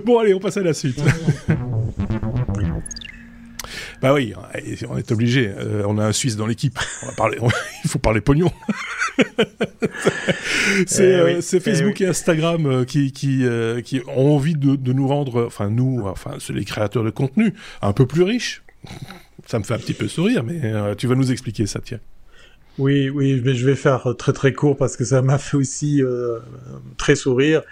[0.04, 1.00] bon, allez, on passe à la suite.
[4.06, 4.34] Bah oui,
[4.88, 5.48] on est obligé.
[5.48, 6.78] Euh, on a un Suisse dans l'équipe.
[7.02, 7.38] On va parler.
[7.84, 8.52] il faut parler pognon.
[10.86, 13.44] c'est eh euh, eh Facebook et Instagram euh, qui qui,
[13.84, 17.92] qui ont envie de, de, nous rendre, enfin nous, enfin les créateurs de contenu, un
[17.92, 18.62] peu plus riches.
[19.44, 21.98] Ça me fait un petit peu sourire, mais tu vas nous expliquer ça, tiens.
[22.78, 26.02] Oui, oui, mais je vais faire très très court parce que ça m'a fait aussi
[26.02, 26.38] euh,
[26.98, 27.62] très sourire.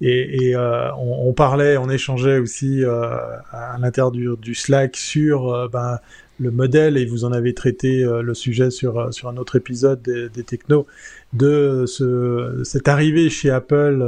[0.00, 3.16] Et, et euh, on, parlait, on échangeait aussi euh,
[3.52, 5.98] à l'intérieur du, Slack sur euh, ben,
[6.40, 10.02] le modèle, et vous en avez traité euh, le sujet sur, sur un autre épisode
[10.02, 10.86] des, des technos,
[11.32, 14.04] de ce, cette arrivée chez Apple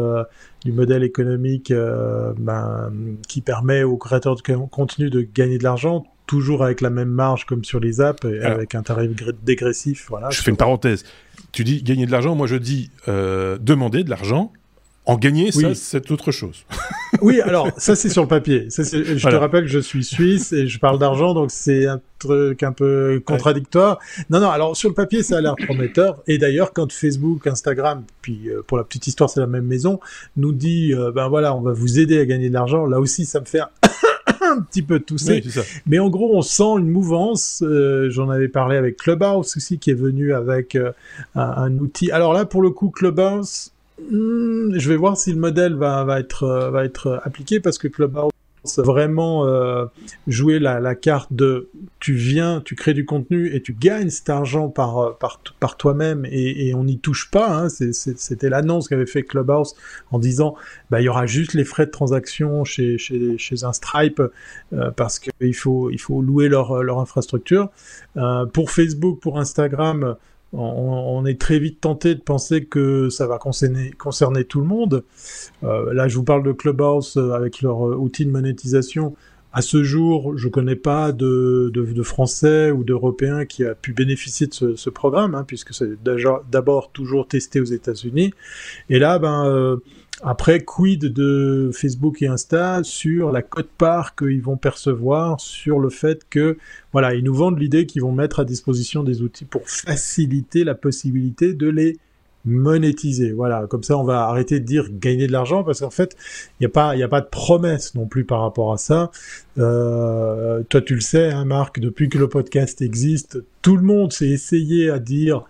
[0.65, 2.91] du modèle économique ben,
[3.29, 7.45] qui permet aux créateurs de contenu de gagner de l'argent toujours avec la même marge
[7.45, 9.11] comme sur les apps et avec un tarif
[9.43, 10.07] dégressif.
[10.09, 11.05] Voilà, je fais une parenthèse.
[11.53, 14.51] Tu dis gagner de l'argent, moi je dis euh, demander de l'argent.
[15.05, 16.65] En gagner, ça, c'est autre chose.
[17.23, 18.71] oui, alors, ça, c'est sur le papier.
[18.71, 22.01] Ça, je te rappelle que je suis suisse et je parle d'argent, donc c'est un
[22.21, 23.99] truc un peu contradictoire.
[24.31, 26.23] Non, non, alors, sur le papier, ça a l'air prometteur.
[26.29, 29.99] Et d'ailleurs, quand Facebook, Instagram, puis euh, pour la petite histoire, c'est la même maison,
[30.37, 33.27] nous dit, euh, ben voilà, on va vous aider à gagner de l'argent, là aussi,
[33.27, 33.71] ça me fait un
[34.61, 35.43] petit peu toussé.
[35.87, 37.63] mais en gros, on sent une mouvance.
[37.65, 40.93] Euh, j'en avais parlé avec Clubhouse aussi, qui est venu avec euh,
[41.35, 42.11] un, outil.
[42.11, 43.71] Alors là, pour le coup, Clubhouse,
[44.11, 47.79] hmm, je vais voir si le modèle va, va, être, euh, va être appliqué parce
[47.79, 48.32] que Clubhouse
[48.79, 49.87] vraiment euh,
[50.27, 54.31] jouer la, la, carte de tu viens, tu crées du contenu et tu gagnes cet
[54.31, 57.57] argent par euh, par, par toi-même et, et on n'y touche pas.
[57.57, 57.69] Hein.
[57.69, 59.75] C'était l'annonce qu'avait fait Clubhouse
[60.11, 60.55] en disant
[60.91, 64.23] bah il y aura juste les frais de transaction chez chez, chez un Stripe
[64.73, 67.71] euh, parce qu'il faut il faut louer leur leur infrastructure.
[68.17, 70.17] Euh, pour Facebook, pour Instagram
[70.53, 75.05] on, est très vite tenté de penser que ça va concerner, concerner tout le monde.
[75.65, 79.15] Euh, là, je vous parle de Clubhouse euh, avec leur euh, outil de monétisation.
[79.55, 84.47] À ce jour, je connais pas de, de, Français ou d'Européens qui a pu bénéficier
[84.47, 88.33] de ce, ce programme, hein, puisque c'est d'abord toujours testé aux États-Unis.
[88.89, 89.79] Et là, ben,
[90.23, 96.23] après, quid de Facebook et Insta sur la cote-part qu'ils vont percevoir, sur le fait
[96.31, 96.59] que,
[96.93, 100.77] voilà, ils nous vendent l'idée qu'ils vont mettre à disposition des outils pour faciliter la
[100.77, 101.99] possibilité de les
[102.45, 103.33] monétiser.
[103.33, 106.17] Voilà, comme ça, on va arrêter de dire gagner de l'argent parce qu'en fait,
[106.61, 109.11] il n'y a pas, il a pas de promesse non plus par rapport à ça.
[109.59, 114.13] Euh, toi, tu le sais, hein, Marc, depuis que le podcast existe, tout le monde
[114.13, 115.45] s'est essayé à dire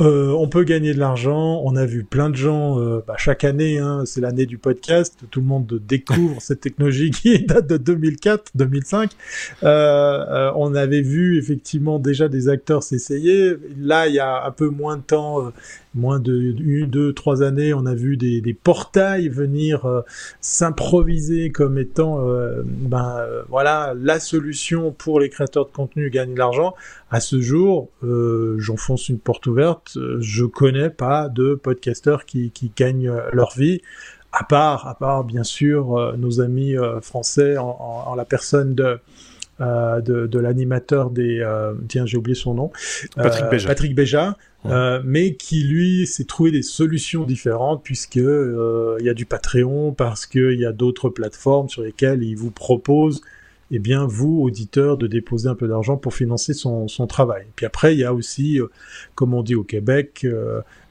[0.00, 1.60] euh, on peut gagner de l'argent.
[1.64, 3.78] On a vu plein de gens euh, bah, chaque année.
[3.78, 5.18] Hein, c'est l'année du podcast.
[5.30, 9.10] Tout le monde découvre cette technologie qui date de 2004, 2005.
[9.64, 13.54] Euh, on avait vu effectivement déjà des acteurs s'essayer.
[13.78, 15.52] Là, il y a un peu moins de temps
[15.94, 20.02] moins de une, deux, trois années, on a vu des, des portails venir euh,
[20.40, 26.34] s'improviser comme étant, euh, ben euh, voilà, la solution pour les créateurs de contenu gagner
[26.34, 26.74] de l'argent.
[27.10, 27.88] À ce jour,
[28.58, 29.96] j'enfonce une porte ouverte.
[30.20, 33.80] Je connais pas de podcasteurs qui, qui gagnent leur vie
[34.32, 38.98] à part, à part bien sûr nos amis français en, en, la personne de
[39.60, 42.70] euh, de, de l'animateur des euh, tiens j'ai oublié son nom
[43.16, 44.36] Patrick Béja, Patrick Béja
[44.68, 49.26] euh, mais qui lui s'est trouvé des solutions différentes puisque euh, il y a du
[49.26, 53.22] Patreon, parce qu'il y a d'autres plateformes sur lesquelles il vous propose,
[53.70, 57.46] eh bien vous auditeurs, de déposer un peu d'argent pour financer son, son travail.
[57.56, 58.66] Puis après il y a aussi, euh,
[59.14, 60.26] comme on dit au Québec,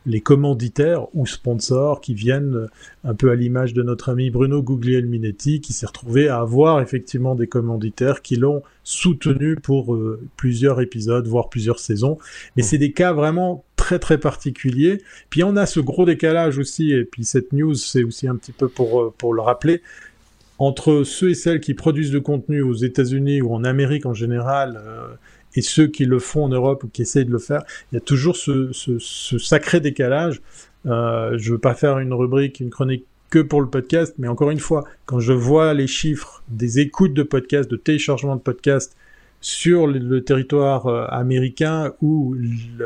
[0.08, 2.68] les commanditaires ou sponsors qui viennent
[3.04, 7.36] un peu à l'image de notre ami Bruno Guglielminetti qui s'est retrouvé à avoir effectivement
[7.36, 12.18] des commanditaires qui l'ont soutenu pour euh, plusieurs épisodes, voire plusieurs saisons.
[12.56, 15.02] Mais c'est des cas vraiment très très particuliers.
[15.30, 18.52] Puis on a ce gros décalage aussi, et puis cette news c'est aussi un petit
[18.52, 19.82] peu pour, euh, pour le rappeler,
[20.60, 24.78] entre ceux et celles qui produisent du contenu aux États-Unis ou en Amérique en général,
[24.86, 25.08] euh,
[25.56, 27.98] et ceux qui le font en Europe ou qui essayent de le faire, il y
[27.98, 28.74] a toujours ce,
[29.40, 30.42] sacré décalage.
[30.86, 34.52] Euh, je veux pas faire une rubrique, une chronique que pour le podcast, mais encore
[34.52, 38.98] une fois, quand je vois les chiffres des écoutes de podcasts, de téléchargement de podcasts
[39.42, 42.36] sur le, territoire euh, américain ou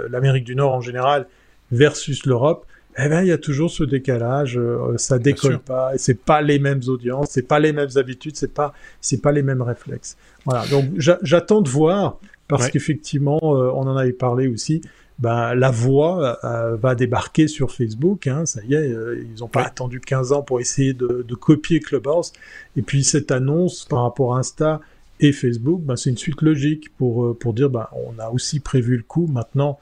[0.09, 1.27] l'Amérique du Nord en général
[1.71, 2.65] versus l'Europe,
[2.97, 6.59] eh ben il y a toujours ce décalage, euh, ça décolle pas, c'est pas les
[6.59, 10.17] mêmes audiences, c'est pas les mêmes habitudes, c'est pas c'est pas les mêmes réflexes.
[10.45, 12.17] Voilà, donc j'attends de voir
[12.51, 14.81] parce qu'effectivement, euh, on en avait parlé aussi.
[15.19, 18.27] Ben, la voix euh, va débarquer sur Facebook.
[18.27, 21.35] Hein, ça y est, euh, ils n'ont pas attendu 15 ans pour essayer de, de,
[21.35, 22.33] copier Clubhouse.
[22.75, 24.81] Et puis cette annonce par rapport à Insta
[25.21, 28.97] et Facebook, ben, c'est une suite logique pour pour dire ben, on a aussi prévu
[28.97, 29.27] le coup.
[29.27, 29.79] Maintenant,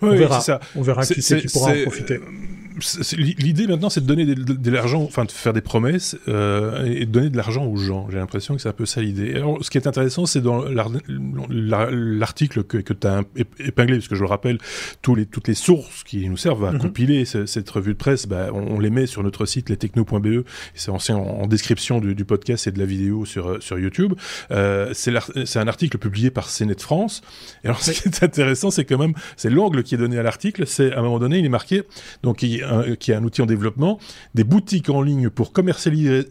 [0.00, 0.40] on verra.
[0.40, 0.60] Ça.
[0.76, 2.20] On verra qui c'est qui pourra en profiter.
[3.16, 7.10] L'idée maintenant, c'est de donner de, l'argent, enfin de faire des promesses euh, et de
[7.10, 8.08] donner de l'argent aux gens.
[8.10, 9.34] J'ai l'impression que c'est un peu ça l'idée.
[9.34, 10.64] Alors, ce qui est intéressant, c'est dans
[11.48, 13.22] l'article que, que tu as
[13.58, 14.58] épinglé, parce que je le rappelle,
[15.02, 16.78] tous les, toutes les sources qui nous servent à mhm.
[16.78, 20.44] compiler cette revue de presse, bah, on, les met sur notre site lestechno.be.
[20.74, 24.14] C'est en, en, description du, podcast et de la vidéo sur, sur YouTube.
[24.50, 27.22] Euh, c'est un article publié par CNET France.
[27.64, 30.22] Et alors, ce qui est intéressant, c'est quand même, c'est l'angle qui est donné à
[30.22, 30.66] l'article.
[30.66, 31.82] C'est à un moment donné, il est marqué,
[32.22, 32.62] donc il
[32.98, 33.98] qui est un outil en développement,
[34.34, 36.26] des boutiques en ligne pour commercialiser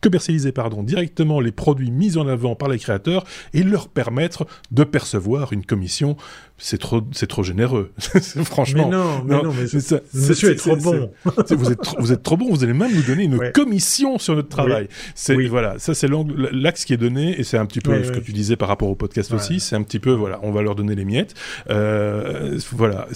[0.00, 4.84] commercialiser pardon, directement les produits mis en avant par les créateurs et leur permettre de
[4.84, 6.16] percevoir une commission.
[6.60, 7.92] C'est trop, c'est trop généreux.
[8.44, 8.88] Franchement.
[8.88, 11.10] Mais non, mais non, mais ça, monsieur est, trop bon.
[11.50, 12.50] vous êtes, vous êtes trop bon.
[12.50, 14.88] Vous allez même nous donner une commission sur notre travail.
[15.14, 16.08] C'est voilà, ça c'est
[16.52, 18.88] l'axe qui est donné et c'est un petit peu ce que tu disais par rapport
[18.88, 19.60] au podcast aussi.
[19.60, 21.34] C'est un petit peu voilà, on va leur donner les miettes.
[21.70, 23.06] Euh, voilà.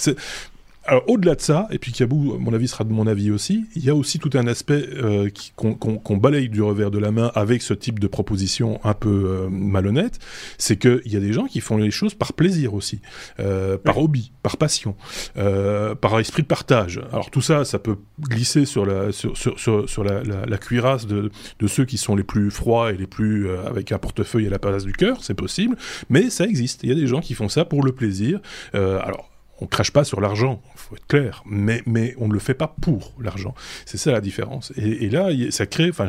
[0.85, 3.85] Alors au-delà de ça, et puis Kabou, mon avis sera de mon avis aussi, il
[3.85, 7.63] y a aussi tout un aspect euh, qu'on balaye du revers de la main avec
[7.63, 10.19] ce type de proposition un peu euh, malhonnête,
[10.59, 13.01] c'est qu'il y a des gens qui font les choses par plaisir aussi,
[13.39, 14.97] euh, par hobby, par passion,
[15.35, 17.01] par esprit de partage.
[17.13, 21.31] Alors tout ça, ça peut glisser sur la, sur, sur, sur, la, la, cuirasse de,
[21.61, 24.59] de, ceux qui sont les plus froids et les plus avec un portefeuille à la
[24.59, 25.77] place du cœur, c'est possible,
[26.11, 26.83] mais ça existe.
[26.83, 28.41] Il y a des gens qui font ça pour le plaisir.
[28.73, 29.32] alors
[29.63, 32.75] on crache pas sur l'argent, faut être clair, mais, mais on ne le fait pas
[32.81, 33.55] pour l'argent.
[33.87, 34.73] C'est ça la différence.
[34.77, 36.09] Et, là, ça crée, enfin,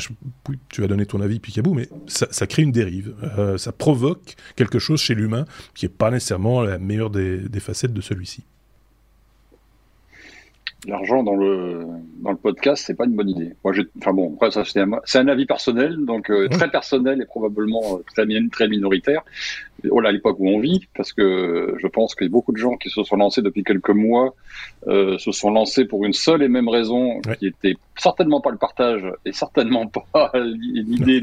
[0.69, 3.13] tu vas donner ton avis, Picabou, mais ça, crée une dérive.
[3.37, 5.45] Euh, ça provoque quelque chose chez l'humain
[5.75, 8.43] qui n'est pas nécessairement la meilleure des, facettes de celui-ci.
[10.85, 11.85] L'argent dans le
[12.21, 13.53] dans le podcast, c'est pas une bonne idée.
[13.63, 14.81] Moi, enfin bon, après ça c'est
[15.19, 19.23] un, avis personnel, donc euh, très personnel et probablement euh, très, très minoritaire
[20.05, 22.75] à l'époque où on vit, parce que je pense qu'il y a beaucoup de gens
[22.77, 24.33] qui se sont lancés depuis quelques mois,
[24.87, 28.57] euh, se sont lancés pour une seule et même raison, qui était certainement pas le
[28.57, 31.21] partage et certainement pas l'idée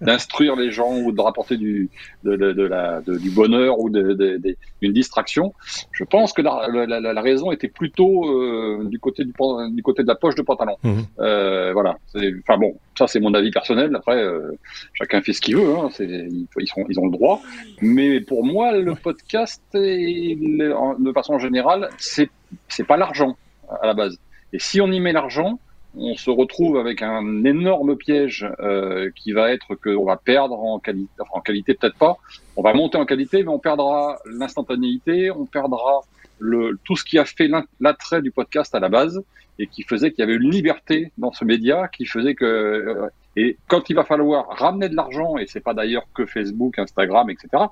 [0.00, 1.90] d'instruire les gens ou de rapporter du
[2.24, 5.54] de, de, de la de, du bonheur ou d'une distraction.
[5.92, 10.02] Je pense que la, la, la raison était plutôt euh, du côté du, du côté
[10.02, 10.76] de la poche de pantalon.
[10.82, 11.00] Mmh.
[11.20, 11.96] Euh, voilà.
[12.14, 13.94] Enfin bon, ça c'est mon avis personnel.
[13.94, 14.52] Après, euh,
[14.94, 15.76] chacun fait ce qu'il veut.
[15.76, 15.88] Hein.
[16.00, 17.40] Ils, ils, sont, ils ont le droit.
[17.80, 22.30] Mais pour moi, le podcast, de façon générale, c'est
[22.68, 23.36] c'est pas l'argent
[23.80, 24.18] à la base.
[24.52, 25.58] Et si on y met l'argent,
[25.96, 30.78] on se retrouve avec un énorme piège euh, qui va être qu'on va perdre en
[30.78, 32.16] qualité, enfin en qualité peut-être pas,
[32.56, 36.00] on va monter en qualité, mais on perdra l'instantanéité, on perdra
[36.42, 37.48] le, tout ce qui a fait
[37.80, 39.22] l'attrait du podcast à la base
[39.58, 43.08] et qui faisait qu'il y avait une liberté dans ce média, qui faisait que euh,
[43.34, 47.30] et quand il va falloir ramener de l'argent, et c'est pas d'ailleurs que Facebook, Instagram,
[47.30, 47.64] etc.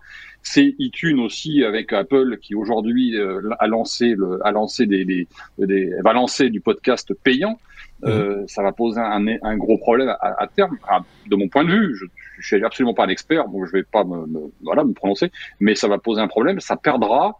[0.43, 5.29] C'est iTunes aussi avec Apple qui aujourd'hui euh, a lancé le, a lancé des, des,
[5.59, 7.59] des, va lancer du podcast payant.
[8.05, 8.49] Euh, mhm.
[8.49, 10.79] ça va poser un, un gros problème à, à terme.
[11.27, 12.07] de mon point de vue, je,
[12.39, 15.31] je suis absolument pas un expert, donc je vais pas me, me, voilà me prononcer,
[15.61, 16.61] mais ça va poser un problème.
[16.61, 17.37] Ça perdra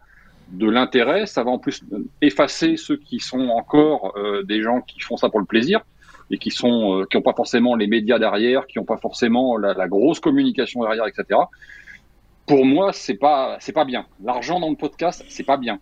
[0.51, 1.25] de l'intérêt.
[1.25, 1.83] Ça va en plus
[2.21, 5.81] effacer ceux qui sont encore euh, des gens qui font ça pour le plaisir
[6.29, 9.57] et qui sont euh, qui n'ont pas forcément les médias derrière, qui n'ont pas forcément
[9.57, 11.39] la, la, grosse communication derrière, etc.
[12.45, 14.05] Pour moi, c'est pas c'est pas bien.
[14.23, 15.79] L'argent dans le podcast, c'est pas bien.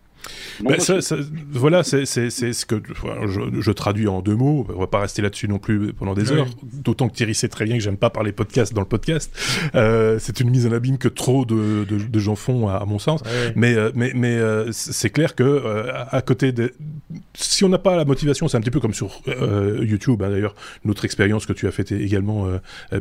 [0.61, 1.15] Ben, ça, ça,
[1.51, 2.81] voilà, c'est ce que
[3.27, 4.67] je, je, traduis en deux mots.
[4.69, 6.47] On va pas rester là-dessus non plus pendant des heures.
[6.63, 9.33] D'autant que Thierry sait très bien que j'aime pas parler podcast dans le podcast.
[9.75, 12.99] Euh, c'est une mise en abîme que trop de, de, de gens font, à, mon
[12.99, 13.21] sens.
[13.55, 16.73] Mais, euh, mais, mais euh, c'est clair que euh, à côté de,
[17.33, 19.21] si on n'a pas la motivation, c'est un petit peu comme sur
[19.81, 20.21] YouTube.
[20.23, 20.55] Hein, D'ailleurs,
[20.85, 22.47] notre expérience que tu as faite également,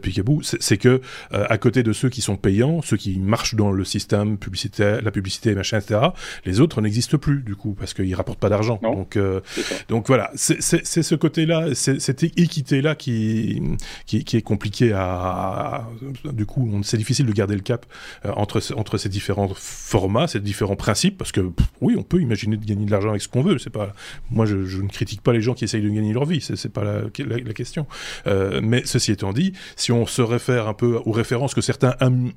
[0.02, 1.00] Picaboo, c'est que
[1.30, 5.10] à côté de ceux qui sont payants, ceux qui marchent dans le système publicitaire, la
[5.10, 6.00] publicité, machin, etc.,
[6.44, 8.78] les autres n'existent plus du coup parce qu'ils rapportent pas d'argent.
[8.82, 9.40] Donc, euh,
[9.88, 13.62] donc voilà, c'est ce côté-là, cette équité-là qui,
[14.06, 15.86] qui, qui est compliqué à,
[16.24, 17.86] du coup, c'est difficile de garder le cap
[18.24, 21.40] euh, entre entre ces différents formats, ces différents principes, parce que
[21.80, 23.58] oui, on peut imaginer de gagner de l'argent avec ce qu'on veut.
[23.58, 23.92] C'est pas,
[24.30, 26.72] moi, je, je, ne critique pas les gens qui essayent de gagner leur vie, c'est
[26.72, 27.86] pas la, la, question.
[28.26, 31.94] Euh, mais ceci étant dit, si on se réfère un peu aux références que certains
[32.00, 32.32] aiment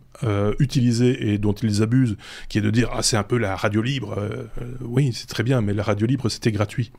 [0.59, 2.15] utiliser et dont ils abusent,
[2.47, 4.15] qui est de dire ah c'est un peu la radio libre.
[4.61, 6.91] Euh, oui, c'est très bien, mais la radio libre, c'était gratuit.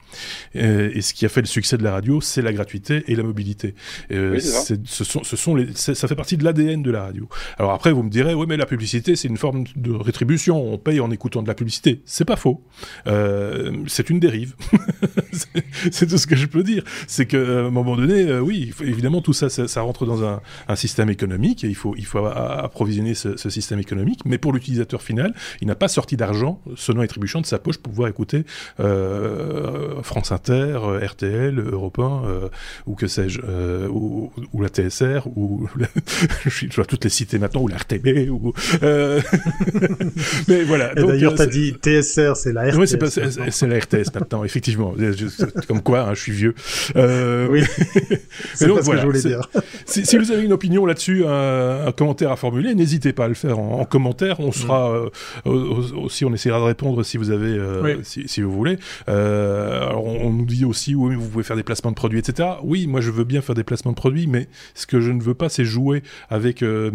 [0.55, 3.23] Et, ce qui a fait le succès de la radio, c'est la gratuité et la
[3.23, 3.75] mobilité.
[4.11, 7.29] Euh, ce sont, ce sont les, ça fait partie de l'ADN de la radio.
[7.59, 10.73] Alors après, vous me direz, oui, mais la publicité, c'est une forme de rétribution.
[10.73, 12.03] On paye en écoutant de la publicité.
[12.05, 12.63] C'est pas faux.
[13.07, 14.55] Euh, c'est une dérive.
[15.91, 16.85] c'est tout ce que je peux dire.
[17.07, 20.77] C'est qu'à un moment donné, euh, oui, évidemment, tout ça, ça, rentre dans un, un,
[20.77, 24.21] système économique et il faut, il faut approvisionner ce, ce système économique.
[24.25, 27.78] Mais pour l'utilisateur final, il n'a pas sorti d'argent, sonnant et trébuchant, de sa poche
[27.78, 28.44] pour pouvoir écouter
[28.80, 32.48] euh, France Inter, euh, RTL, Europe 1, euh,
[32.86, 33.40] ou que sais-je,
[33.88, 35.68] ou, ou, la TSR, ou
[36.46, 38.55] je dois toutes les citer maintenant, ou la RTB, ou
[40.48, 40.94] mais voilà.
[40.94, 42.96] D'ailleurs, t'as dit TSR, c'est la RTS.
[43.50, 44.94] c'est la RTS maintenant, effectivement.
[45.68, 46.55] Comme quoi, hein, je suis vieux.
[46.94, 47.62] oui.
[48.55, 49.48] c'est ce que je voulais dire.
[49.84, 53.28] Si, si, vous avez une opinion là-dessus, un, un, commentaire à formuler, n'hésitez pas à
[53.28, 54.40] le faire en, en commentaire.
[54.40, 55.11] On sera
[55.44, 55.50] mm.
[56.03, 57.41] aussi, on essaiera de répondre si vous avez
[58.03, 58.78] si, si, vous voulez.
[59.09, 62.49] Euh, alors on, nous dit aussi, oui, vous pouvez faire des placements de produits, etc.
[62.62, 65.22] Oui, moi je veux bien faire des placements de produits, mais ce que je ne
[65.22, 66.90] veux pas, c'est jouer avec euh,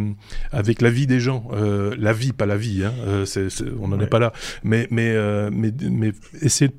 [0.51, 2.83] avec la vie des gens, euh, la vie, pas la vie.
[2.83, 2.93] Hein.
[3.05, 3.25] Euh,
[3.79, 4.33] on n'en est pas là,
[4.63, 6.75] mais mais euh, mais mais essayer de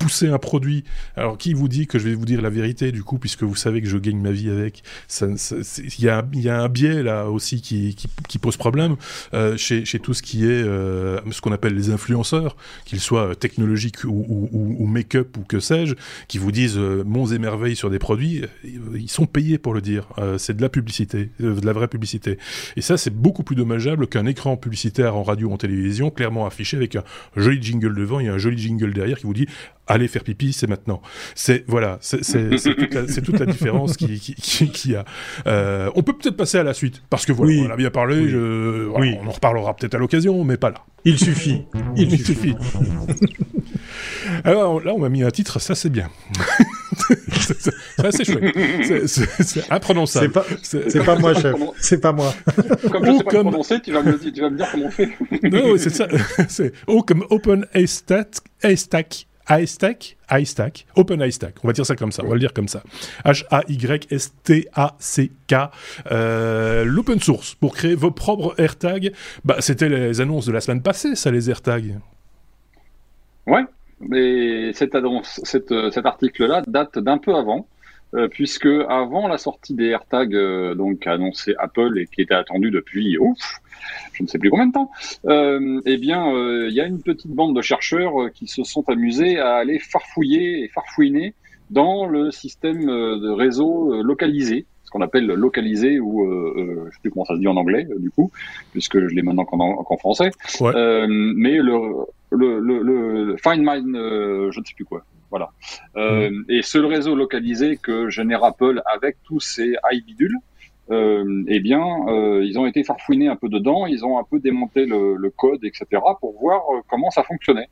[0.00, 0.82] pousser un produit.
[1.16, 3.54] Alors, qui vous dit que je vais vous dire la vérité, du coup, puisque vous
[3.54, 4.82] savez que je gagne ma vie avec?
[5.20, 7.94] Il y, a, y, a, un biais, là, aussi, qui,
[8.28, 8.96] qui, pose problème
[9.34, 13.36] euh, chez, chez, tout ce qui est euh, ce qu'on appelle les influenceurs, qu'ils soient
[13.36, 15.94] technologiques ou, make-up ou que sais-je,
[16.26, 18.42] qui vous disent euh, monts et merveilles sur des produits.
[18.64, 20.08] Ils sont payés pour le dire.
[20.18, 22.38] Euh, c'est de la publicité, euh, de la vraie publicité.
[22.76, 26.46] Et ça, c'est beaucoup plus dommageable qu'un écran publicitaire en radio ou en télévision, clairement
[26.46, 27.04] affiché avec un
[27.36, 29.46] joli jingle devant et un joli jingle derrière qui vous dit
[29.90, 31.02] aller faire pipi, c'est maintenant.
[31.34, 32.20] C'est voilà, c'est
[32.60, 35.04] toute, toute, la différence qui, qui, qui, qui a.
[35.46, 38.20] Euh, on peut peut-être passer à la suite parce que voilà, on a bien parlé.
[38.20, 38.28] Oui.
[38.28, 39.16] Je, voilà, oui.
[39.22, 40.84] On en reparlera peut-être à l'occasion, mais pas là.
[41.04, 41.64] Il suffit.
[41.96, 42.54] Il, Il suffit.
[44.44, 46.08] Alors là, on m'a mis un titre, ça c'est bien.
[47.30, 48.54] c'est assez chouette.
[49.06, 50.32] C'est imprononçable.
[50.62, 51.54] C'est pas, pas moi, chef.
[51.78, 52.32] C'est pas moi.
[52.90, 53.48] Comme je sais pas comme...
[53.48, 55.10] prononcer, tu vas, me, tu vas me dire comment on fait.
[55.42, 56.06] non, c'est ça.
[56.48, 62.22] C'est O comme Open Haystack iStack, iStack, Open iStack, on va dire ça comme ça,
[62.24, 62.82] on va le dire comme ça.
[63.24, 65.54] H-A-Y-S-T-A-C-K,
[66.12, 69.12] euh, l'open source pour créer vos propres AirTags.
[69.44, 71.98] Bah, c'était les annonces de la semaine passée, ça, les AirTags.
[73.46, 73.64] Ouais,
[74.00, 77.66] mais cette annonce, cette, cet article-là date d'un peu avant.
[78.12, 82.72] Euh, puisque avant la sortie des AirTags, euh, donc annoncé Apple et qui était attendu
[82.72, 83.60] depuis ouf,
[84.14, 84.90] je ne sais plus combien de temps,
[85.26, 88.64] euh, eh bien, euh, il y a une petite bande de chercheurs euh, qui se
[88.64, 91.34] sont amusés à aller farfouiller et farfouiner
[91.70, 97.10] dans le système de réseau localisé, ce qu'on appelle localisé ou euh, je sais plus
[97.12, 98.32] comment ça se dit en anglais du coup,
[98.72, 100.32] puisque je l'ai maintenant qu'en français.
[100.60, 100.72] Ouais.
[101.06, 105.04] mais le le, le, le Find Mine, je ne sais plus quoi.
[105.30, 105.50] Voilà.
[105.94, 106.44] Mmh.
[106.48, 110.38] Et ce réseau localisé que génère Apple avec tous ces iBidules,
[110.90, 114.40] euh, eh bien, euh, ils ont été farfouinés un peu dedans, ils ont un peu
[114.40, 115.86] démonté le, le code, etc.,
[116.18, 117.68] pour voir euh, comment ça fonctionnait.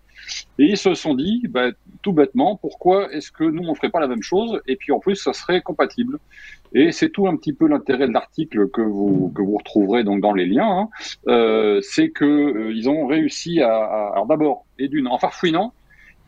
[0.59, 1.71] Et ils se sont dit, bah,
[2.03, 5.01] tout bêtement, pourquoi est-ce que nous on ferait pas la même chose Et puis en
[5.01, 6.19] plus, ça serait compatible.
[6.75, 10.21] Et c'est tout un petit peu l'intérêt de l'article que vous que vous retrouverez donc
[10.21, 10.71] dans les liens.
[10.71, 10.89] Hein.
[11.27, 15.73] Euh, c'est que euh, ils ont réussi à, à alors d'abord et d'une en farfouinant,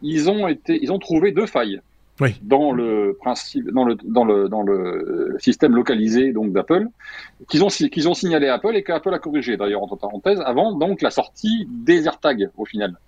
[0.02, 1.80] ils ont été, ils ont trouvé deux failles
[2.20, 2.36] oui.
[2.42, 6.86] dans le principe, dans le dans le dans le système localisé donc d'Apple,
[7.48, 10.76] qu'ils ont qu'ils ont signalé à Apple et qu'Apple a corrigé d'ailleurs entre parenthèses avant
[10.76, 12.98] donc la sortie des AirTags au final.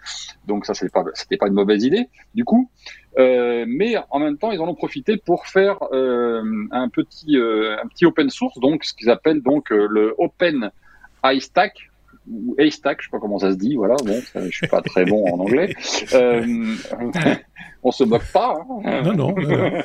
[0.47, 2.71] Donc ça c'est pas c'était pas une mauvaise idée du coup,
[3.19, 7.77] euh, mais en même temps ils en ont profité pour faire euh, un petit euh,
[7.83, 10.71] un petit open source donc ce qu'ils appellent donc le Open
[11.25, 11.92] iStack
[12.31, 15.05] ou haystack, je sais pas comment ça se dit, voilà, bon, je suis pas très
[15.05, 15.75] bon en anglais.
[16.15, 16.75] Euh,
[17.83, 18.57] on se moque pas.
[18.85, 19.03] Hein.
[19.03, 19.35] Non, non.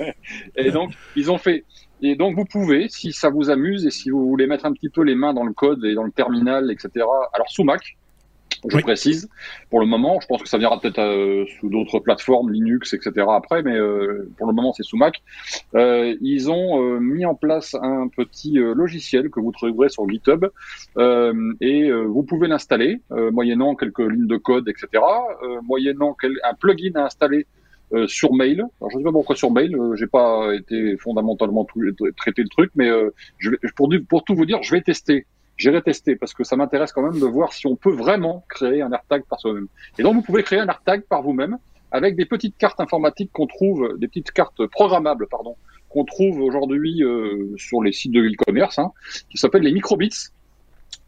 [0.55, 1.63] et donc, ils ont fait.
[2.01, 4.89] Et donc, vous pouvez, si ça vous amuse et si vous voulez mettre un petit
[4.89, 7.05] peu les mains dans le code et dans le terminal, etc.
[7.33, 7.96] Alors sous Mac,
[8.67, 9.29] je précise.
[9.69, 13.25] Pour le moment, je pense que ça viendra peut-être euh, sous d'autres plateformes, Linux, etc.
[13.29, 15.21] après, mais euh, pour le moment, c'est sous Mac.
[15.75, 20.45] Euh, ils ont mis en place un petit logiciel que vous trouverez sur GitHub
[20.97, 25.03] et vous pouvez l'installer moyennant quelques lignes de code, etc.
[25.63, 27.45] moyennant un plugin à installer
[28.07, 28.65] sur mail.
[28.79, 29.75] Alors, je ne sais pas pourquoi sur mail.
[29.75, 31.65] Euh, j'ai pas été fondamentalement
[32.17, 32.89] traité le truc, mais
[33.37, 35.25] je vais, pour, pour tout vous dire, je vais tester
[35.57, 38.81] j'irai tester parce que ça m'intéresse quand même de voir si on peut vraiment créer
[38.81, 39.67] un AirTag par soi-même.
[39.97, 41.57] Et donc, vous pouvez créer un AirTag par vous-même
[41.91, 45.55] avec des petites cartes informatiques qu'on trouve, des petites cartes programmables, pardon,
[45.89, 48.91] qu'on trouve aujourd'hui euh, sur les sites de e-commerce, hein,
[49.29, 50.29] qui s'appellent les microbits.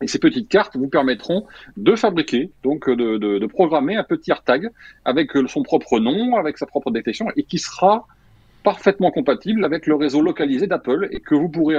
[0.01, 1.45] Et ces petites cartes vous permettront
[1.75, 4.69] de fabriquer, donc de, de, de programmer un petit AirTag
[5.03, 8.07] avec son propre nom, avec sa propre détection, et qui sera
[8.63, 11.77] parfaitement compatible avec le réseau localisé d'Apple et que vous pourrez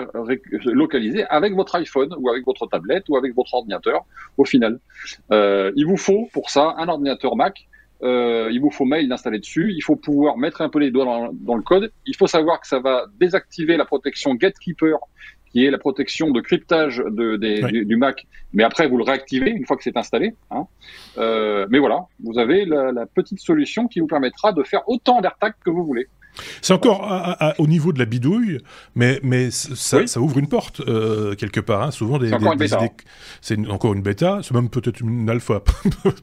[0.65, 4.05] localiser avec votre iPhone ou avec votre tablette ou avec votre ordinateur
[4.39, 4.81] au final.
[5.31, 7.69] Euh, il vous faut pour ça un ordinateur Mac,
[8.03, 11.31] euh, il vous faut mail installé dessus, il faut pouvoir mettre un peu les doigts
[11.33, 14.99] dans, le code, il faut savoir que ça va désactiver la protection Gatekeeper
[15.53, 19.67] qui est la protection de cryptage de, du, Mac, mais après vous le réactivez une
[19.67, 20.35] fois que c'est installé.
[20.53, 20.67] Hein.
[21.19, 25.21] Euh, mais voilà, vous avez la, la petite solution qui vous permettra de faire autant
[25.21, 26.07] d'AirTag que vous voulez.
[26.63, 28.59] C'est encore au niveau de la bidouille,
[28.95, 31.83] mais, mais ça, ça ouvre une porte euh, quelque part.
[31.83, 31.91] Hein.
[31.91, 32.31] Souvent, des,
[33.41, 35.63] c'est encore, une bêta, c'est même peut-être une alpha,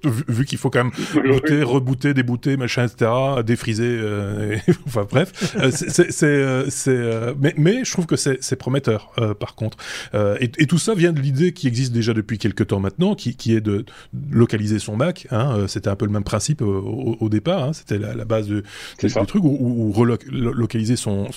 [0.28, 3.12] vu qu'il faut quand même booter, rebooter, débooter, machin, etc.,
[3.46, 3.86] défriser.
[3.88, 9.78] Euh, enfin bref, euh, c'est, c'est, mais, mais je trouve que c'est, prometteur, par contre.
[10.14, 13.36] Et, et, tout ça vient de l'idée qui existe déjà depuis quelques temps maintenant, qui,
[13.36, 13.86] qui est de
[14.32, 15.28] localiser son Mac.
[15.32, 15.66] Hein.
[15.68, 17.64] C'était un peu le même principe au, départ.
[17.64, 17.74] Hein.
[17.74, 18.64] C'était la, base du,
[18.98, 21.28] truc où, où relocaliser son,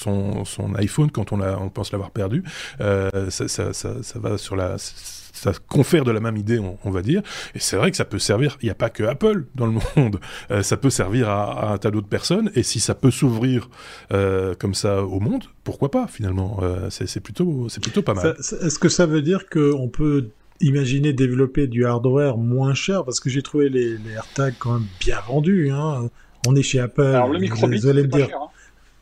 [0.76, 2.42] iPhone quand on, pense l'avoir perdu.
[2.80, 3.72] Euh, ça,
[4.16, 4.76] va sur la
[5.32, 7.22] ça confère de la même idée, on, va dire.
[7.54, 8.58] Et c'est vrai que ça peut servir.
[8.62, 10.18] Il n'y a pas que Apple dans le monde.
[10.50, 12.50] Euh, ça peut servir à, un tas d'autres personnes.
[12.54, 13.70] Et si ça peut s'ouvrir
[14.12, 16.60] euh, comme ça au monde, pourquoi pas finalement?
[16.90, 18.36] C'est plutôt, plutôt pas mal.
[18.38, 20.28] Est-ce que ça veut dire qu'on peut
[20.60, 23.04] imaginer développer du hardware moins cher?
[23.04, 25.70] Parce que j'ai trouvé les, les AirTags quand même bien vendus.
[25.70, 26.10] Hein.
[26.46, 27.02] On est chez Apple.
[27.02, 28.28] Alors le microbit, vous allez me dire.
[28.28, 28.48] Cher, hein.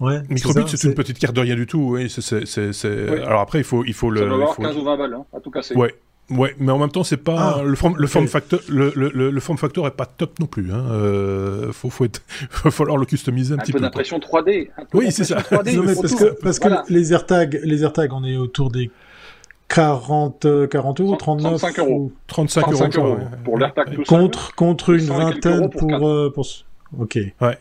[0.01, 1.81] Ouais, Microbit, c'est une petite carte de rien du tout.
[1.81, 2.85] Oui, c'est.
[3.25, 4.21] Alors après, il faut, il faut le.
[4.21, 5.75] Ça doit avoir 15 ou 20 balles, hein, à tout casser.
[5.75, 5.95] Ouais.
[6.31, 9.09] Ouais, mais en même temps, c'est pas ah, le form, le form factor, le, le,
[9.31, 10.71] le, form factor est pas top non plus.
[10.71, 10.85] Hein.
[10.91, 12.21] Euh, faut, faut être,
[12.65, 13.79] va falloir le customiser un, petit peu.
[13.79, 14.69] Un peu d'impression 3D.
[14.93, 15.37] oui, c'est ça.
[15.39, 18.91] 3D, non, mais parce que, parce que les AirTags, les AirTags, on est autour des
[19.69, 22.13] 40, 40 euros, 39 35 euros.
[22.27, 26.47] 35, 35 euros, pour l'AirTag Contre, contre une vingtaine pour, pour, euh, pour,
[26.97, 27.19] ok.
[27.41, 27.59] Ouais.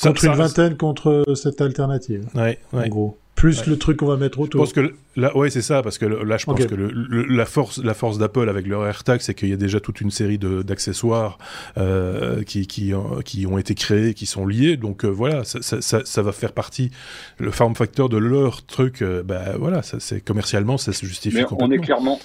[0.00, 2.26] Contre une vingtaine contre cette alternative.
[2.34, 3.18] Ouais, En gros.
[3.34, 4.64] Plus le truc qu'on va mettre autour.
[4.64, 7.82] Je pense que là, ouais, c'est ça, parce que là, je pense que la force,
[7.82, 11.38] la force d'Apple avec leur AirTag, c'est qu'il y a déjà toute une série d'accessoires
[11.78, 12.92] euh, qui, qui,
[13.24, 14.76] qui, ont été créés, qui sont liés.
[14.76, 16.90] Donc euh, voilà, ça, ça, ça, va faire partie
[17.38, 19.02] le form factor de leur truc.
[19.02, 21.74] Euh, bah voilà, ça, c'est commercialement, ça se justifie Mais complètement.
[21.74, 22.20] On est clairement,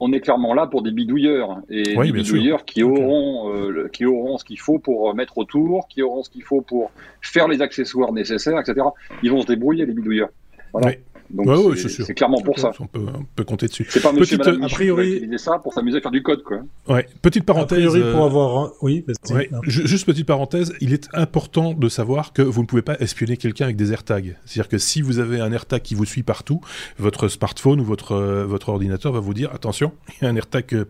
[0.00, 4.38] on est clairement là pour des bidouilleurs et des bidouilleurs qui auront euh, qui auront
[4.38, 6.90] ce qu'il faut pour mettre autour, qui auront ce qu'il faut pour
[7.20, 8.86] faire les accessoires nécessaires, etc.
[9.22, 10.30] Ils vont se débrouiller les bidouilleurs.
[10.72, 10.92] Voilà.
[11.30, 12.70] Donc c'est clairement pour ça.
[12.80, 13.86] On peut, peut compter dessus.
[13.88, 16.58] C'est pas Monsieur Petite, a priori, qui ça pour s'amuser à faire du code, quoi.
[16.88, 17.06] Ouais.
[17.22, 17.78] Petite parenthèse.
[17.78, 19.04] A priori, pour avoir, oui.
[19.30, 19.50] Ouais.
[19.64, 20.72] Juste petite parenthèse.
[20.80, 24.36] Il est important de savoir que vous ne pouvez pas espionner quelqu'un avec des AirTags.
[24.44, 26.60] C'est-à-dire que si vous avez un AirTag qui vous suit partout,
[26.98, 30.36] votre smartphone ou votre euh, votre ordinateur va vous dire attention, il y a un
[30.36, 30.84] AirTag euh,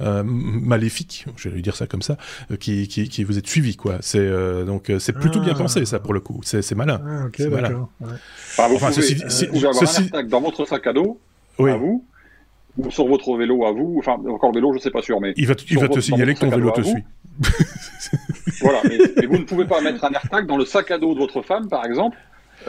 [0.00, 2.16] euh maléfique, je vais lui dire ça comme ça,
[2.50, 3.98] euh, qui, qui, qui vous est suivi, quoi.
[4.00, 5.58] C'est euh, donc c'est plutôt bien ah.
[5.58, 6.40] pensé ça pour le coup.
[6.42, 7.00] C'est malin.
[7.06, 7.90] Ah, ok, d'accord.
[8.00, 8.08] Ouais.
[8.58, 10.10] Enfin, ceci, euh, ceci...
[10.26, 11.18] dans votre sac à dos,
[11.58, 11.70] oui.
[11.70, 12.04] à vous,
[12.76, 15.32] ou sur votre vélo à vous, enfin, encore le vélo, je sais pas sûr, mais.
[15.36, 17.04] Il va, il va te signaler que ton vélo te suit.
[18.60, 21.14] voilà, mais, mais, vous ne pouvez pas mettre un AirTag dans le sac à dos
[21.14, 22.16] de votre femme, par exemple,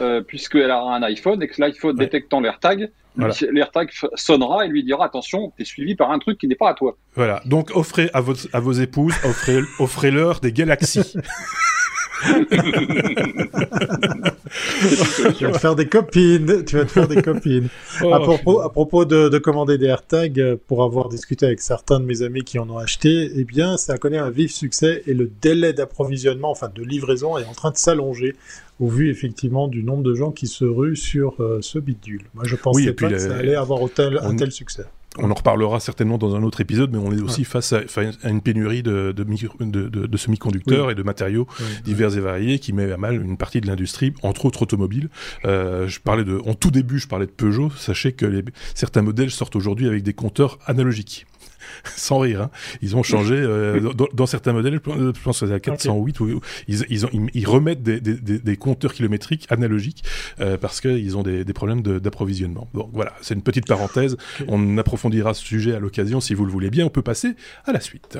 [0.00, 2.04] euh, puisqu'elle a un iPhone et que l'iPhone ouais.
[2.04, 3.34] détectant l'AirTag, voilà.
[3.50, 6.74] l'AirTag sonnera et lui dira attention, t'es suivi par un truc qui n'est pas à
[6.74, 6.96] toi.
[7.14, 11.14] Voilà, donc offrez à, votre, à vos épouses, offrez, offrez-leur des galaxies.
[15.36, 17.68] tu vas te faire des copines, tu vas te faire des copines.
[18.02, 21.60] Oh, à propos, à propos de, de, commander des AirTags, euh, pour avoir discuté avec
[21.60, 25.02] certains de mes amis qui en ont acheté, eh bien, ça connaît un vif succès
[25.06, 28.34] et le délai d'approvisionnement, enfin de livraison, est en train de s'allonger
[28.78, 32.24] au vu effectivement du nombre de gens qui se ruent sur euh, ce bidule.
[32.34, 34.84] Moi, je pensais oui, pas que ça allait avoir un tel succès
[35.18, 37.82] On en reparlera certainement dans un autre épisode, mais on est aussi face à,
[38.24, 41.46] une pénurie de, de, de, semi-conducteurs et de matériaux
[41.84, 45.08] divers et variés qui met à mal une partie de l'industrie, entre autres automobile.
[45.44, 47.70] Euh, je parlais de, en tout début, je parlais de Peugeot.
[47.76, 48.44] Sachez que les,
[48.74, 51.26] certains modèles sortent aujourd'hui avec des compteurs analogiques.
[51.96, 52.42] sans rire.
[52.42, 52.50] Hein.
[52.82, 54.80] Ils ont changé euh, dans, certains modèles.
[54.84, 58.56] Je pense que c'est à 408 où ils, ils, ont, ils, remettent des, des, des,
[58.56, 60.04] compteurs kilométriques analogiques
[60.40, 62.68] euh, parce qu'ils ont des, problèmes d'approvisionnement.
[62.74, 64.16] Donc voilà, c'est une petite parenthèse.
[64.48, 66.86] On approfondira ce sujet à l'occasion si vous le voulez bien.
[66.86, 68.18] On peut passer à la suite.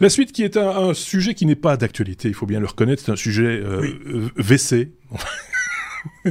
[0.00, 3.02] La suite qui est un, sujet qui n'est pas d'actualité, il faut bien le reconnaître,
[3.04, 4.92] c'est un sujet euh, WC.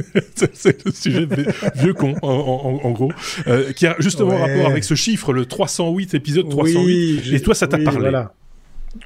[0.52, 3.12] c'est le sujet de vieux con, en, gros,
[3.46, 7.32] euh, qui a justement rapport avec ce chiffre, le 308, épisode 308.
[7.32, 8.10] et toi, ça t'a parlé.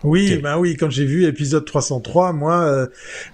[0.02, 2.86] Oui, bah oui, quand j'ai vu épisode 303, moi, euh,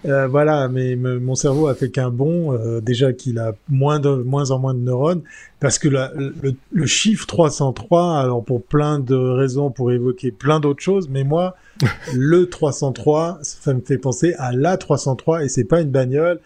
[0.06, 4.10] euh, voilà, mais mon cerveau a fait qu'un bond, euh, déjà qu'il a moins de
[4.10, 5.22] moins en moins de neurones,
[5.60, 10.82] parce que le, le, chiffre 303, alors pour plein de raisons, pour évoquer plein d'autres
[10.82, 11.54] choses, mais moi,
[12.14, 16.40] le 303, ça me fait penser à la 303, et c'est pas une bagnole,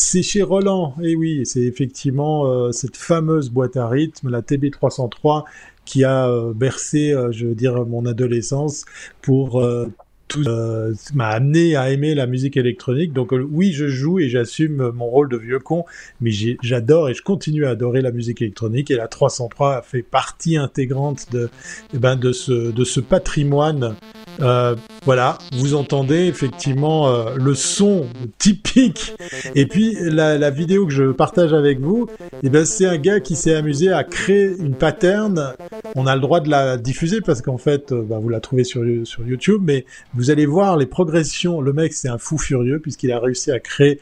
[0.00, 5.44] c'est chez Roland, et oui, c'est effectivement euh, cette fameuse boîte à rythme, la TB303,
[5.84, 8.86] qui a euh, bercé, euh, je veux dire, mon adolescence
[9.20, 9.62] pour
[10.26, 10.44] tout
[11.14, 13.12] m'a amené à aimer la musique électronique.
[13.12, 15.84] Donc oui, je joue et j'assume mon rôle de vieux con,
[16.20, 16.30] mais
[16.62, 21.30] j'adore et je continue à adorer la musique électronique et la 303 fait partie intégrante
[21.32, 21.50] de,
[21.92, 23.96] eh ben, de ce de ce patrimoine
[24.40, 28.06] euh, voilà, vous entendez effectivement euh, le son
[28.38, 29.14] typique.
[29.54, 32.06] Et puis la, vidéo que je partage avec vous,
[32.42, 35.54] eh ben, c'est un gars qui s'est amusé à créer une pattern.
[35.94, 38.64] On a le droit de la diffuser parce qu'en fait, euh, bah, vous la trouvez
[38.64, 41.60] sur, sur YouTube, mais vous allez voir les progressions.
[41.60, 44.00] Le mec, c'est un fou furieux puisqu'il a réussi à créer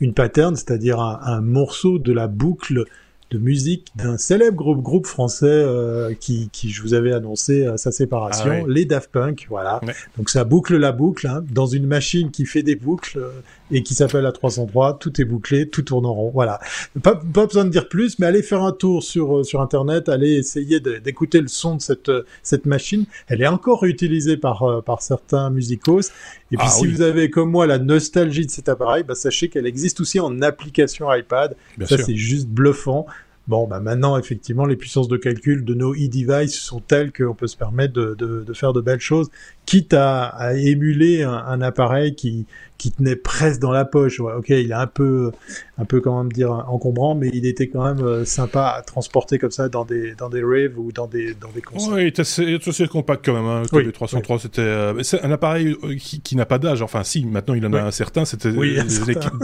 [0.00, 2.86] une pattern, c'est-à-dire un morceau de la boucle
[3.30, 7.76] de musique d'un célèbre groupe, groupe français euh, qui, qui, je vous avais annoncé euh,
[7.76, 9.80] sa séparation, ah les Daft Punk, voilà.
[10.16, 13.30] Donc ça boucle la boucle hein, dans une machine qui fait des boucles euh,
[13.70, 14.98] et qui s'appelle la 303.
[14.98, 16.58] Tout est bouclé, tout tourne en rond, voilà.
[17.02, 20.34] Pas, pas besoin de dire plus, mais allez faire un tour sur sur internet, allez
[20.34, 22.10] essayer d'écouter le son de cette
[22.42, 23.04] cette machine.
[23.28, 26.10] Elle est encore utilisée par par certains musicos.
[26.52, 29.48] Et puis ah si vous avez comme moi la nostalgie de cet appareil, bah, sachez
[29.48, 31.56] qu'elle existe aussi en application iPad.
[31.84, 33.06] ça c'est juste bluffant.
[33.48, 37.48] Bon, bah maintenant, effectivement, les puissances de calcul de nos e-devices sont telles qu'on peut
[37.48, 39.28] se permettre de, de, de, faire de belles choses,
[39.66, 42.46] quitte à, à émuler un, un, appareil qui,
[42.80, 44.20] qui tenait presque dans la poche.
[44.20, 45.32] ok, il est un peu,
[45.76, 49.38] un peu comment me dire, encombrant, mais il était quand même euh, sympa à transporter
[49.38, 51.92] comme ça dans des, dans des raves ou dans des, dans des concerts.
[51.92, 53.44] Oui, il était assez, compact quand même.
[53.44, 53.62] Hein.
[53.70, 56.80] Le 303, c'était, euh, un appareil euh, qui, qui n'a pas d'âge.
[56.80, 58.24] Enfin, si, maintenant il en a un certain.
[58.24, 58.50] C'était,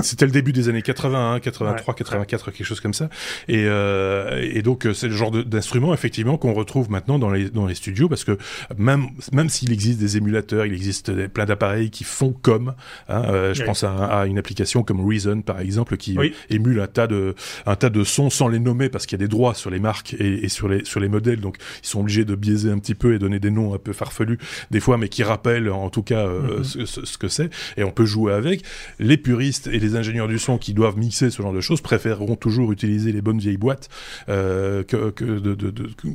[0.02, 3.10] c'était le début des années 80, 83, 84, quelque chose comme ça.
[3.48, 7.74] Et, et donc c'est le genre d'instrument effectivement qu'on retrouve maintenant dans les, dans les
[7.74, 8.38] studios parce que
[8.78, 12.74] même, même s'il existe des émulateurs, il existe plein d'appareils qui font comme.
[13.08, 16.16] Hein, euh, je pense à, une application comme Reason par exemple qui
[16.50, 17.34] émule un tas de
[17.66, 19.80] un tas de sons sans les nommer parce qu'il y a des droits sur les
[19.80, 22.94] marques et, sur les sur les modèles donc ils sont obligés de biaiser un petit
[22.94, 24.38] peu et donner des noms un peu farfelus
[24.70, 27.04] des fois mais qui rappellent en tout cas euh, mm-hmm.
[27.04, 28.62] ce, que c'est et on peut jouer avec.
[28.98, 32.36] Les puristes et les ingénieurs du son qui doivent mixer ce genre de choses préféreront
[32.36, 33.88] toujours utiliser les bonnes vieilles boîtes
[34.28, 35.72] euh, que, que de,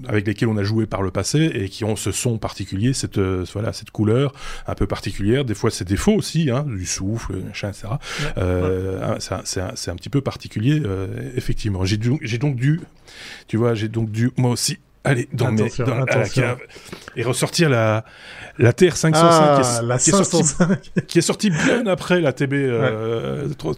[0.08, 3.20] avec lesquelles on a joué par le passé et qui ont ce son particulier, cette
[3.20, 4.34] voilà cette couleur
[4.68, 5.46] un peu particulière.
[5.46, 7.88] Des fois c'est défaut aussi hein, du son souffle, machin, etc.
[8.38, 11.86] Euh, c'est un, petit peu particulier, euh, effectivement.
[11.86, 12.82] J'ai donc dû,
[13.48, 16.60] tu vois, j'ai donc dû, moi aussi, aller dans, mes, dans la cave
[17.16, 18.06] et ressortir la,
[18.58, 22.54] la TR505 ah, qui, est, qui, est sortie, bien après la TB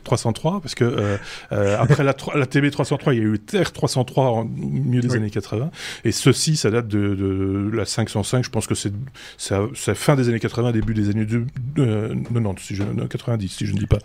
[0.03, 1.17] 303 euh, parce que euh,
[1.51, 5.15] euh, après la, la, TB 303 il y a eu le TR303 en milieu des
[5.15, 5.71] années 80
[6.03, 8.93] et ceci ça date de, de la 505 je pense que c'est
[9.37, 13.79] c'est fin des années 80 début des années 90 si je, 90 si je ne
[13.79, 13.99] dis pas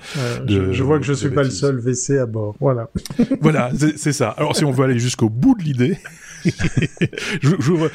[0.46, 2.54] je, vois que je suis pas le seul WC à bord.
[2.60, 2.88] Voilà.
[3.40, 4.30] Voilà c'est ça.
[4.30, 5.98] Alors si on veut aller jusqu'au bout de l'idée
[7.42, 7.88] je,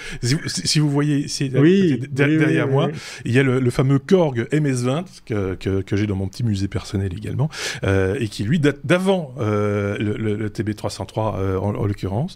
[0.48, 2.90] si, vous voyez ici, derrière moi,
[3.26, 7.12] il y a le, fameux Korg MS-20 que, que, j'ai dans mon petit musée personnel
[7.16, 7.50] également,
[7.84, 12.36] euh, et qui lui date d'avant euh, le, TB303 euh, en, l'occurrence,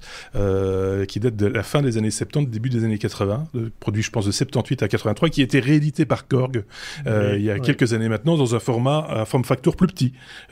[1.07, 3.47] qui date de la fin des années 70, début des années 80,
[3.79, 6.63] produit je pense de 78 à 83, qui a été réédité par Korg
[7.05, 10.13] il y a quelques années maintenant dans un format, un form factor plus petit.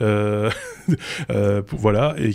[1.70, 2.34] voilà, et,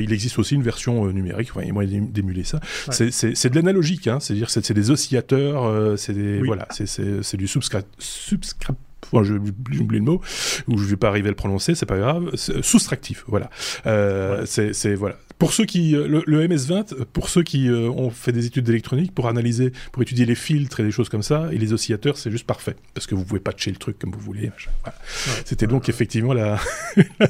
[0.00, 2.60] il existe aussi une version numérique, enfin, il y a moyen d'émuler ça.
[2.90, 7.84] C'est de l'analogique, hein, c'est-à-dire c'est des oscillateurs, euh, c'est voilà, c'est du subscribe
[9.12, 10.20] Enfin, j'ai oublié le mot,
[10.68, 12.36] ou je vais pas arriver à le prononcer, c'est pas grave.
[12.36, 13.50] Soustractif, voilà.
[13.86, 18.64] Euh, C'est voilà pour ceux qui le, MS20, pour ceux qui ont fait des études
[18.64, 22.16] d'électronique, pour analyser, pour étudier les filtres et des choses comme ça, et les oscillateurs,
[22.16, 24.52] c'est juste parfait parce que vous pouvez patcher le truc comme vous voulez.
[25.44, 26.60] C'était donc effectivement la,
[27.18, 27.26] la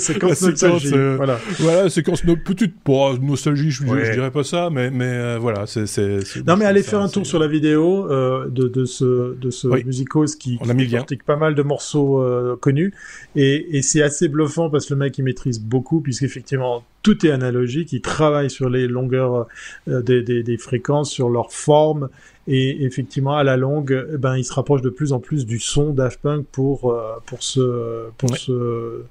[0.00, 0.90] séquence, nostalgie.
[1.16, 1.38] voilà.
[1.58, 5.98] voilà, séquence no petite pour nostalgie, je, je, dirais pas ça, mais mais voilà, c'est
[6.46, 10.36] non mais allez faire un tour sur la vidéo de, de ce de ce musicos
[10.36, 10.88] qui, On a mis
[11.26, 12.92] pas mal de morceaux euh, connus
[13.36, 17.30] et, et c'est assez bluffant parce que le mec il maîtrise beaucoup puisqu'effectivement tout est
[17.30, 19.46] analogique, il travaille sur les longueurs
[19.88, 22.08] euh, des, des, des, fréquences, sur leur forme.
[22.48, 25.60] Et effectivement à la longue, eh ben il se rapproche de plus en plus du
[25.60, 29.02] son Daft Punk pour euh, pour ce pour ce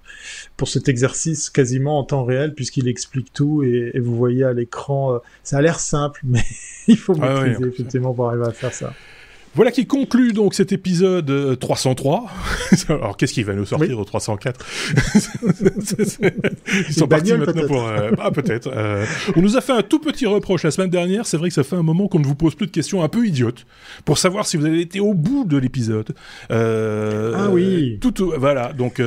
[0.57, 4.51] pour cet exercice quasiment en temps réel puisqu'il explique tout et, et, vous voyez à
[4.51, 6.43] l'écran, ça a l'air simple mais
[6.87, 8.93] il faut ah maîtriser effectivement pour arriver à faire ça.
[9.53, 12.25] Voilà qui conclut donc cet épisode 303.
[12.89, 14.63] Euh, Alors qu'est-ce qu'il va nous sortir au 304
[16.87, 17.85] Ils sont partis maintenant pour...
[17.85, 18.71] Euh, ah peut-être.
[18.73, 21.25] Euh, on nous a fait un tout petit reproche la semaine dernière.
[21.25, 23.09] C'est vrai que ça fait un moment qu'on ne vous pose plus de questions un
[23.09, 23.65] peu idiotes
[24.05, 26.15] pour savoir si vous avez été au bout de l'épisode.
[26.49, 27.99] ah oui.
[27.99, 28.71] Tout, voilà.
[28.71, 29.01] Donc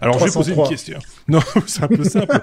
[0.00, 0.98] alors je vais poser une question.
[1.30, 2.40] Non, c'est un peu simple.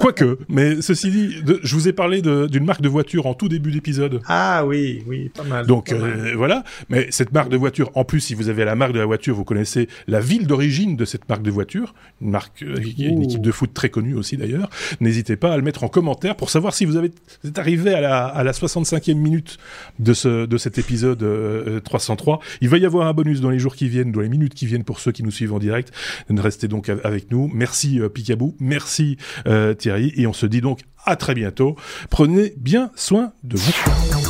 [0.00, 1.34] Quoique, mais ceci dit,
[1.64, 4.20] je vous ai parlé d'une marque de voiture en tout début d'épisode.
[4.26, 5.66] Ah oui, oui, pas mal.
[5.66, 5.92] Donc
[6.36, 6.62] voilà.
[6.90, 9.34] Mais cette marque de voiture, en plus, si vous avez la marque de la voiture,
[9.34, 13.40] vous connaissez la ville d'origine de cette marque de voiture, une marque, euh, une équipe
[13.40, 14.68] de foot très connue aussi d'ailleurs.
[15.00, 17.12] N'hésitez pas à le mettre en commentaire pour savoir si vous, avez,
[17.44, 19.58] êtes arrivé à la, à la 65e minute
[20.00, 21.24] de, ce, de cet épisode
[21.84, 22.34] 303.
[22.34, 24.54] Euh, Il va y avoir un bonus dans les jours qui viennent, dans les minutes
[24.54, 25.92] qui viennent pour ceux qui nous suivent en direct.
[26.28, 27.50] Restez donc avec nous.
[27.54, 29.16] Merci euh, Picabou, merci
[29.78, 31.76] Thierry, et on se dit donc à très bientôt.
[32.10, 34.29] Prenez bien soin de vous.